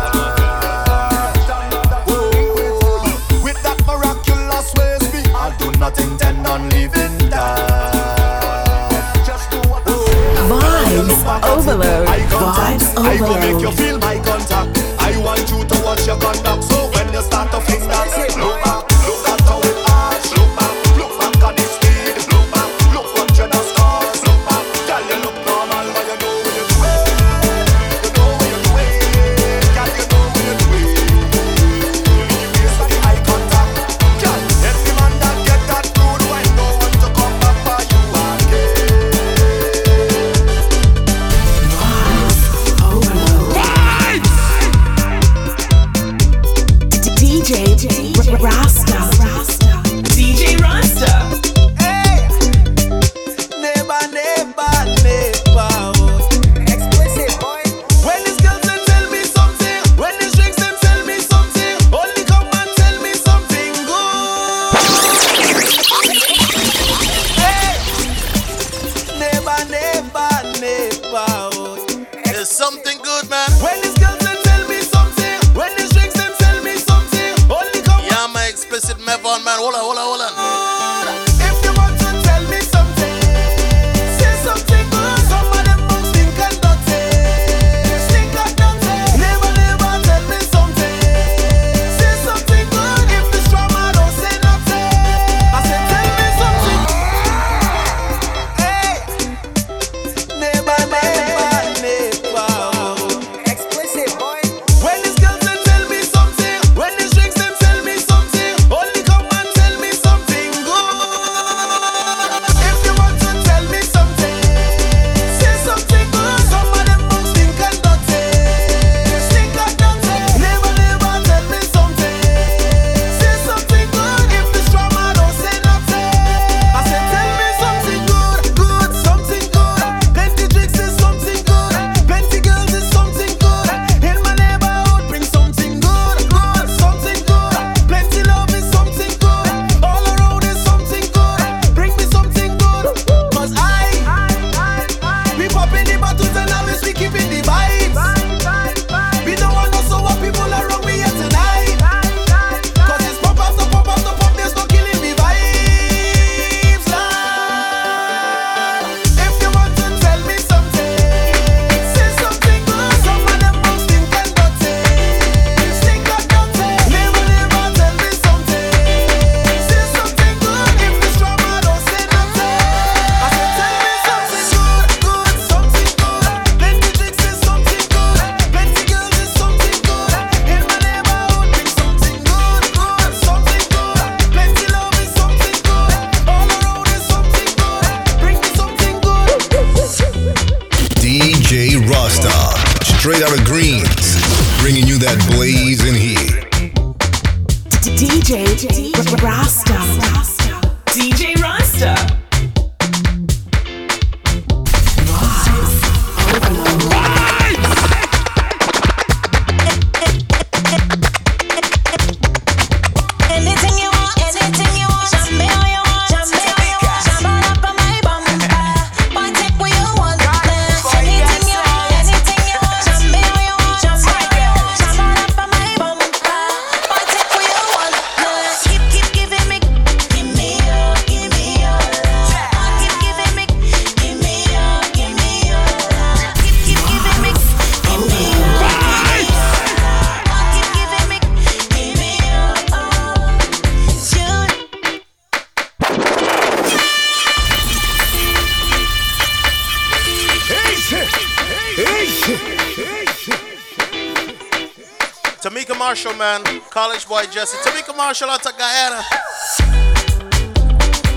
[258.12, 259.02] out, shout out to Guyana.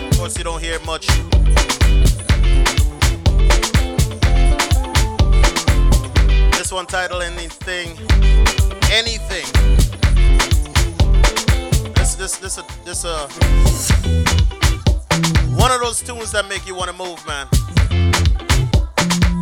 [0.10, 1.08] Of course, you don't hear much.
[6.58, 7.98] This one title, anything,
[8.92, 9.46] anything.
[11.96, 13.28] This, this, this, a, this, a.
[15.58, 17.48] One of those tunes that make you want to move, man.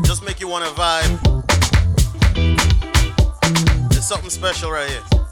[0.03, 1.19] Just make you want to vibe.
[3.89, 5.22] There's something special right here.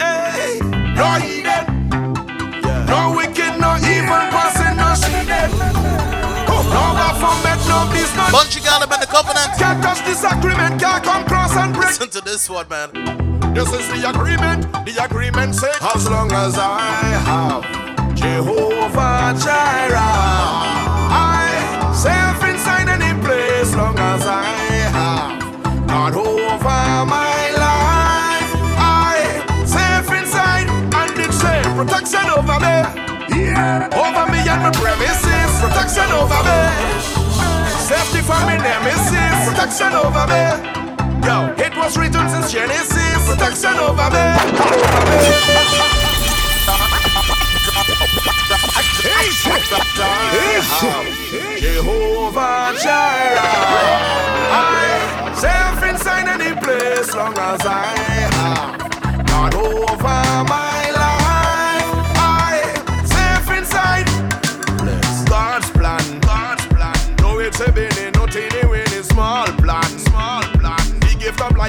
[0.00, 1.64] Hey, no hidden,
[2.86, 5.50] no wicked, no evil person, no shaded.
[6.52, 8.30] Oh, no alphabet, no business.
[8.32, 9.58] Bunch you gal him in the covenant.
[9.58, 10.80] Can't touch this agreement.
[10.80, 11.88] Can't come cross and break.
[11.88, 12.90] Listen to this one, man.
[13.54, 14.62] This is the agreement.
[14.86, 16.79] The agreement says, as long as I
[38.62, 38.80] name.
[39.48, 40.44] Protection over me.
[41.26, 43.20] Yo, it was written since Genesis.
[43.28, 44.26] Protection over me.
[51.60, 53.40] Jehovah Jireh,
[54.52, 57.99] I self inside any place long as I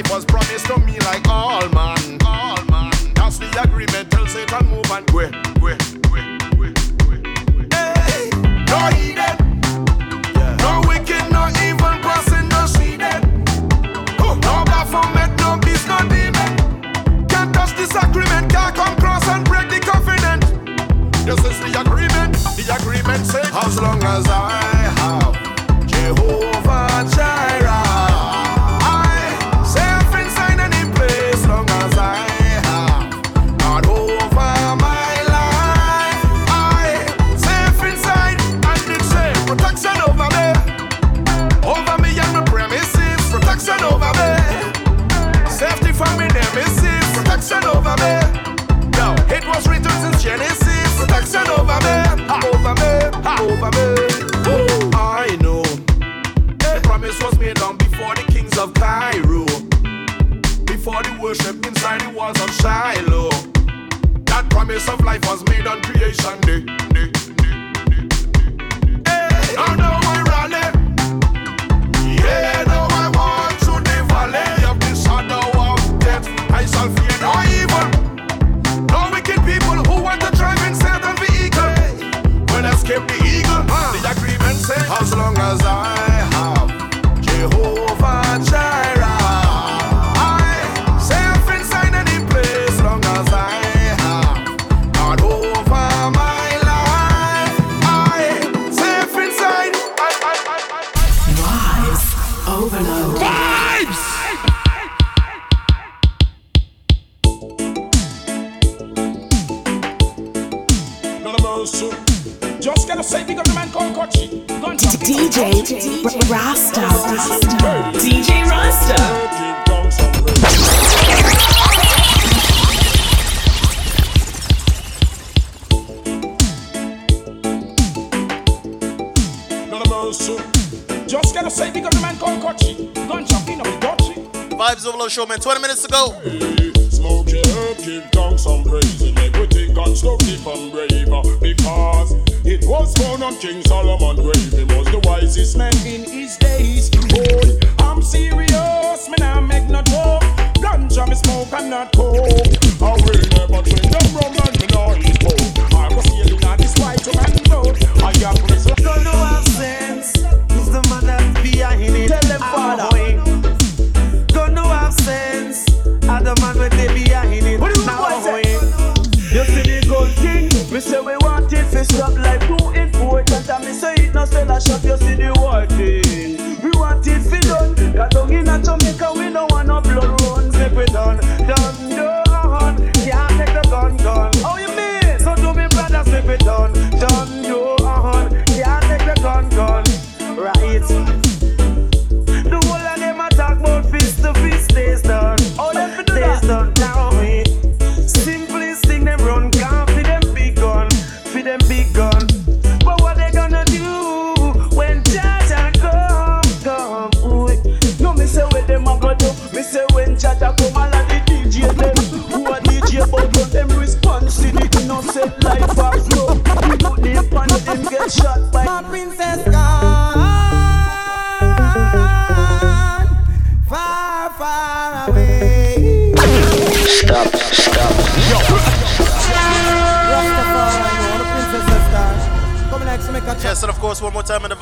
[0.02, 2.92] life was promised to me like all man, all man.
[3.16, 4.12] That's the agreement.
[4.12, 6.74] Tell Satan move and go, go, go, go, go,
[7.70, 7.76] go.
[7.76, 8.30] Hey,
[8.68, 9.11] no.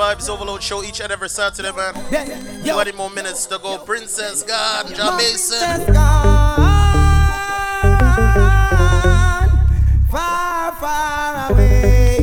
[0.10, 1.94] Vibes Overload show each and every Saturday, man.
[2.12, 2.74] Yeah, yeah, yeah.
[2.74, 3.78] 20 more minutes to go.
[3.78, 5.86] Princess God, John Mason.
[10.10, 12.18] Far, far away.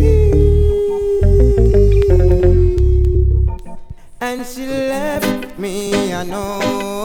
[4.20, 6.95] And she left me, I know.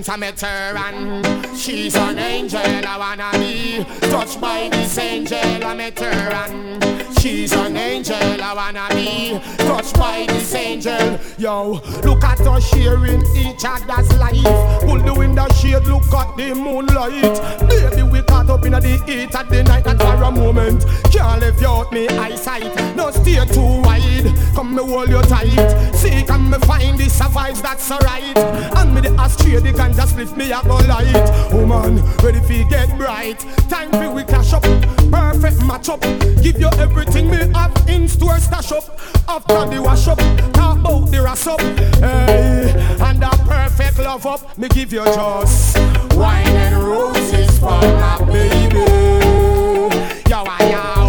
[0.00, 5.38] since I met her and she's an angel I wanna be touched by this angel
[5.62, 11.20] I met her and She's an angel, I wanna be touched by this angel.
[11.36, 11.72] Yo,
[12.02, 14.80] look at us sharing each other's life.
[14.80, 17.68] Pull the window shade, look at the moonlight.
[17.68, 21.40] Baby, we caught up in the heat of the night, and for a moment, can't
[21.40, 22.74] live out me eyesight.
[22.96, 25.92] No steer too wide, come me hold you tight.
[25.96, 28.38] See, come me find the survives that's alright.
[28.78, 31.52] And me the astray, they can just lift me up all light.
[31.52, 33.40] Woman, oh ready for get bright.
[33.68, 34.62] Time for we clash up,
[35.12, 36.00] perfect match up.
[36.40, 37.09] Give you everything.
[37.10, 38.84] Everything me have in store stash up
[39.28, 40.18] After the wash up
[40.52, 42.72] Talk about the ras up hey.
[43.00, 45.76] And a perfect love up Me give you just
[46.14, 48.78] Wine and roses for my baby
[50.28, 50.99] Yo, I am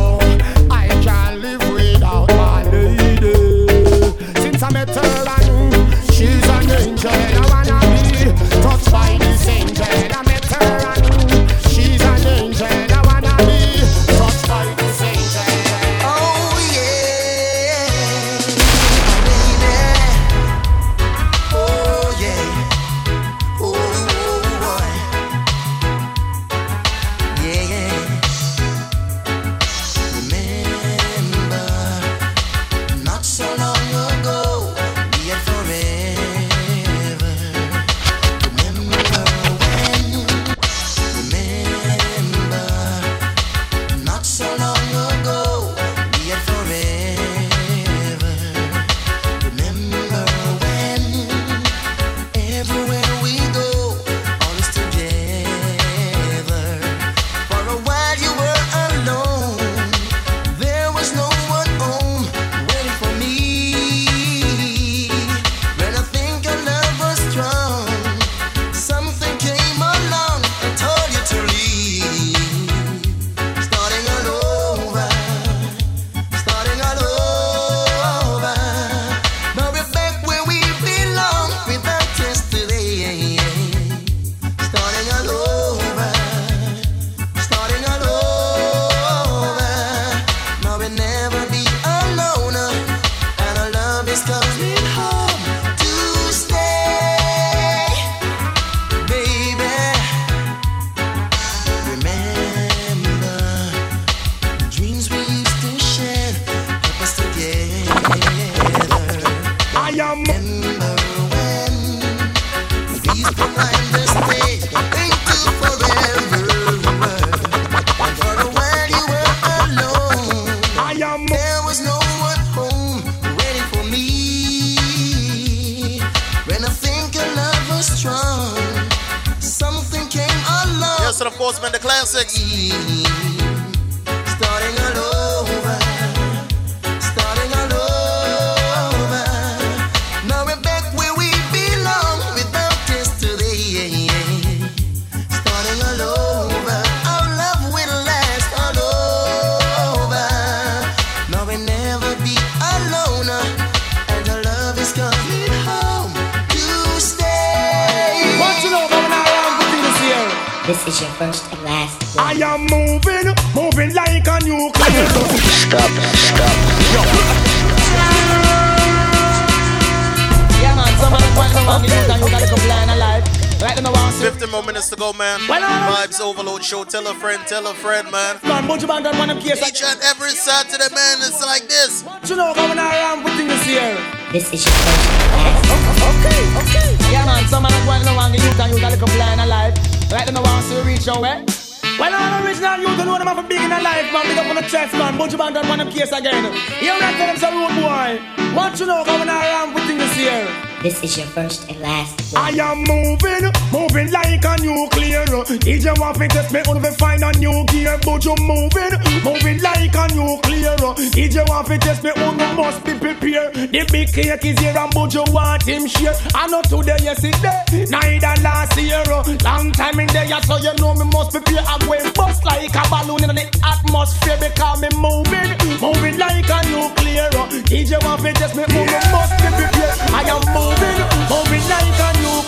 [176.71, 176.85] Show.
[176.85, 178.39] Tell a friend, tell a friend, man.
[178.47, 179.59] Man, Bunch of band on one of case.
[179.59, 182.07] Each and every Saturday, man, it's like this.
[182.29, 183.99] You know going around with this here?
[184.31, 185.67] This is your first and last.
[185.67, 187.11] Oh, oh, okay, okay.
[187.11, 189.75] Yeah, man, some of the quite long you and you gotta comply in life.
[190.15, 191.43] Like them around to reach your way.
[191.43, 191.61] Eh?
[191.99, 194.23] Well, all original you don't know them have a big in a life, man.
[194.31, 195.17] Big up on the chest, man.
[195.17, 196.55] Bunch of band on one of case again.
[196.79, 198.23] You don't tell them some road boy.
[198.55, 200.47] What you know going around with this here?
[200.81, 202.33] This is your first and last.
[202.33, 205.25] I am moving, moving like a nuclear.
[205.63, 207.97] DJ want to test me, only find a new gear.
[208.03, 208.93] But you moving,
[209.23, 210.75] moving like a nuclear.
[211.15, 213.53] DJ want to test me, only must be prepared.
[213.55, 216.15] The big cake is here and but you want him share.
[216.35, 219.03] I know today, yesterday, neither last year.
[219.43, 221.63] Long time in there, so you know me must prepare.
[221.65, 226.59] I'm going bust like a balloon in the atmosphere because me moving, moving like a
[226.69, 227.29] nuclear.
[227.71, 229.97] DJ want to test me, only must be prepared.
[230.11, 230.97] I am moving,
[231.31, 232.41] moving like a nuclear.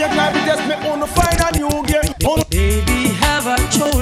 [0.00, 0.74] Drive test me,
[1.40, 1.68] a new.
[2.24, 3.99] Oh, Baby, have a told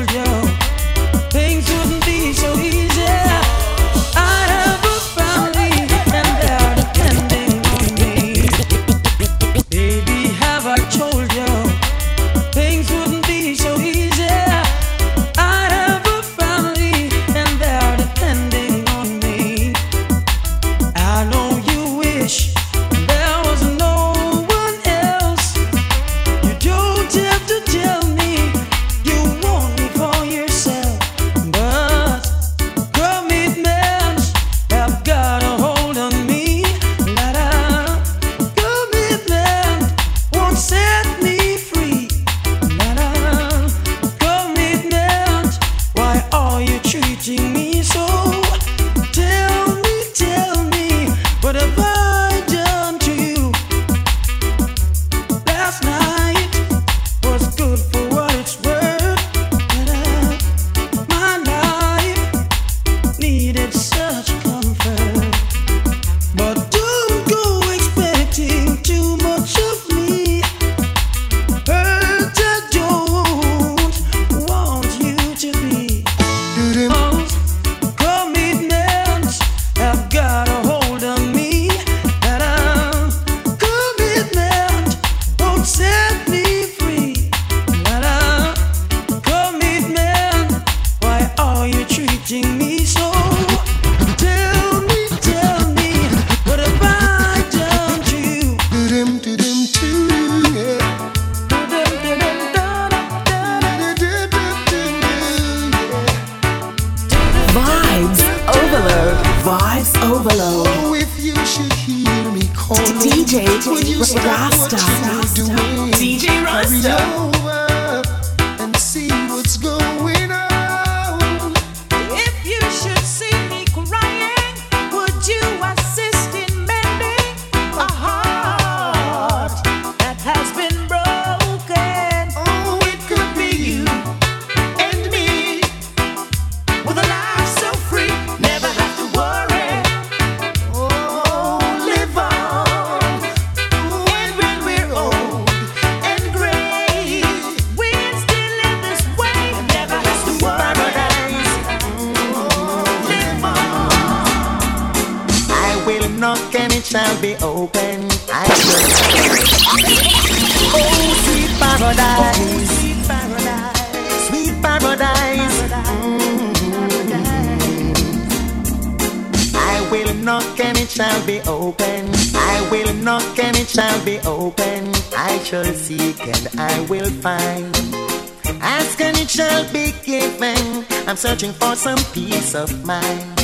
[181.18, 183.36] searching for some peace of mind.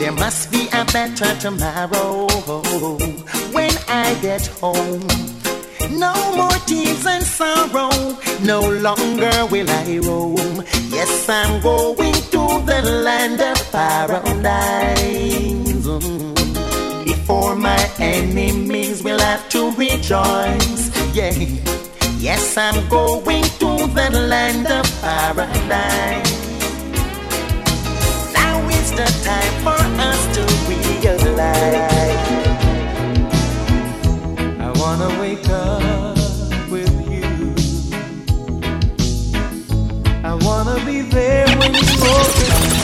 [0.00, 2.26] There must be a better tomorrow
[3.52, 5.06] when I get home.
[5.90, 7.90] No more tears and sorrow,
[8.42, 10.64] no longer will I roam.
[10.88, 15.28] Yes, I'm going to the land of paradise.
[17.04, 21.14] Before my enemies will have to rejoice.
[21.14, 21.34] Yeah.
[22.16, 26.47] Yes, I'm going to the land of paradise
[28.98, 32.18] the time for us to realize.
[34.58, 36.18] I wanna wake up
[36.68, 37.54] with you.
[40.24, 42.77] I wanna be there when you open.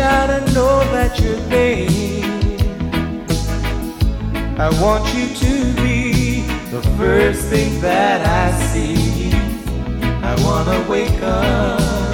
[0.00, 1.88] inside I know that you're there.
[4.58, 9.32] I want you to be the first thing that I see.
[10.22, 12.09] I wanna wake up.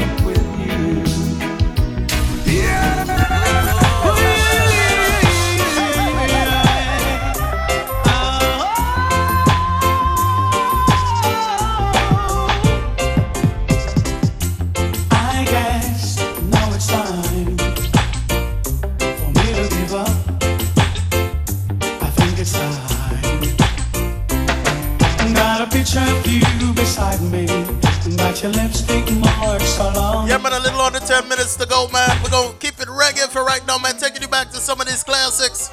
[31.21, 32.11] 10 minutes to go, man.
[32.23, 33.97] We're going to keep it reggae for right now, man.
[33.97, 35.71] Taking you back to some of these classics.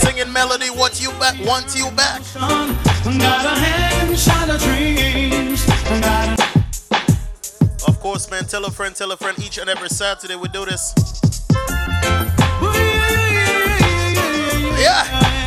[0.00, 2.22] Singing melody, what you back, want you back.
[7.86, 8.44] Of course, man.
[8.46, 9.38] Tell a friend, tell a friend.
[9.40, 10.94] Each and every Saturday we do this.
[14.80, 15.37] Yeah.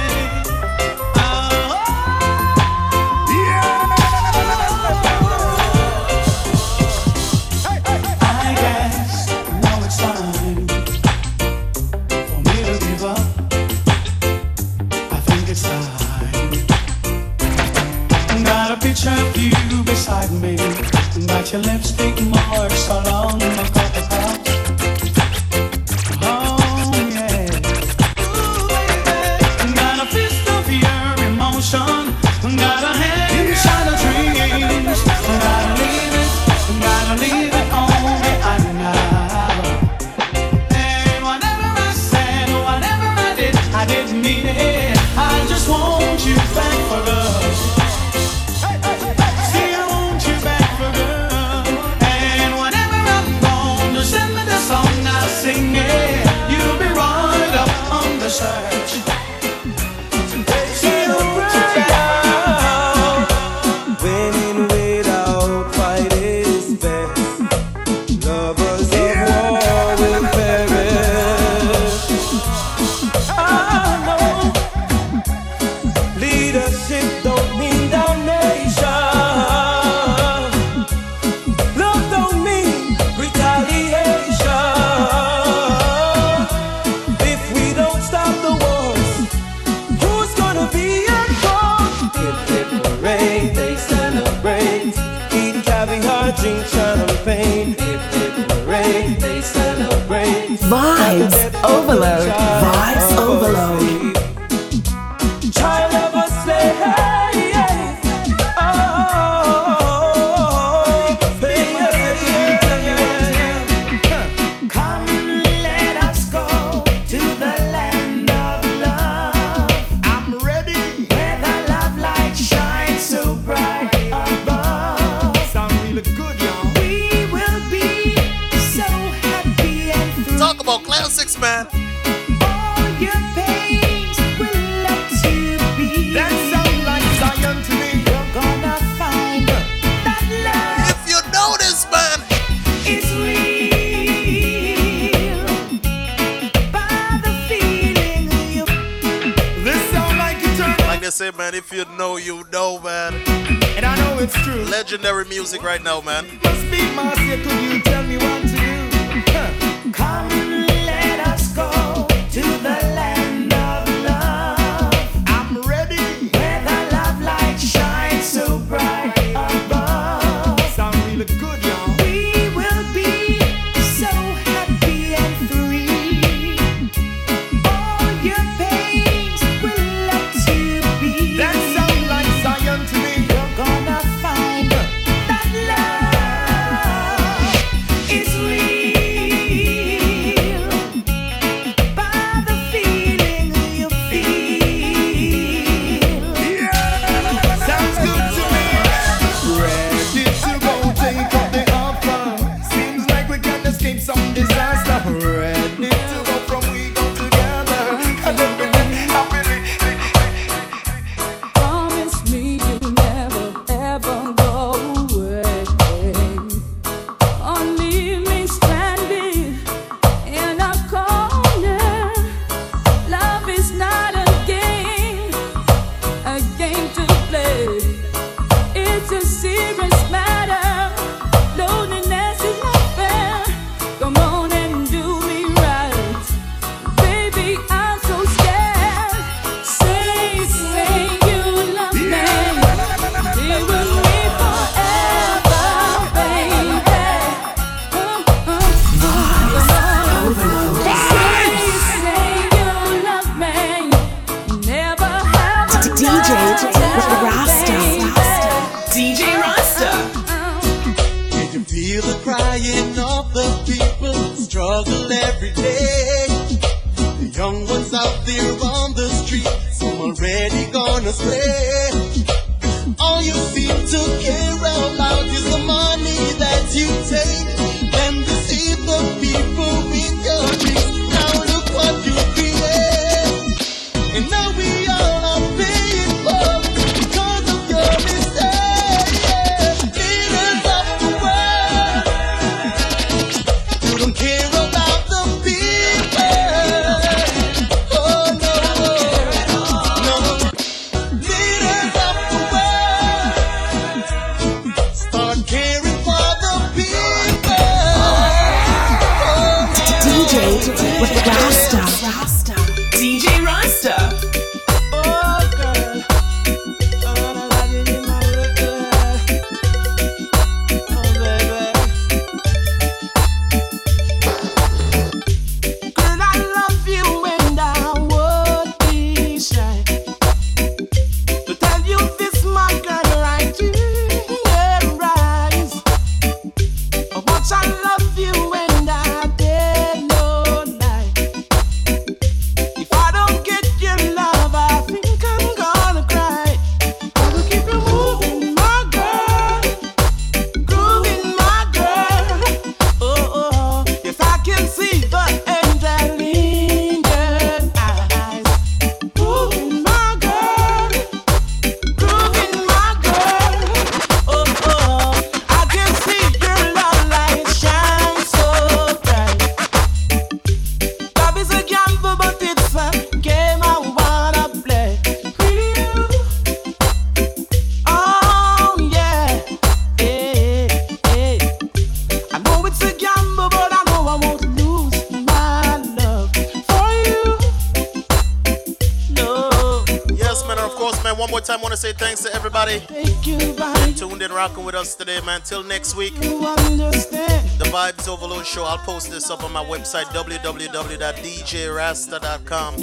[394.62, 395.42] rocking with us today, man.
[395.42, 396.14] Till next week.
[396.16, 398.64] The Vibes Overload Show.
[398.64, 402.78] I'll post this up on my website, www.djrasta.com.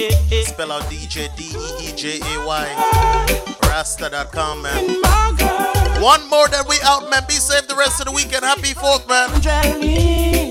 [0.44, 3.54] Spell out DJ, D E E J A Y.
[3.62, 4.84] Rasta.com, man.
[6.02, 7.22] One more that we out, man.
[7.28, 8.44] Be safe the rest of the weekend.
[8.44, 10.47] Happy 4th, man.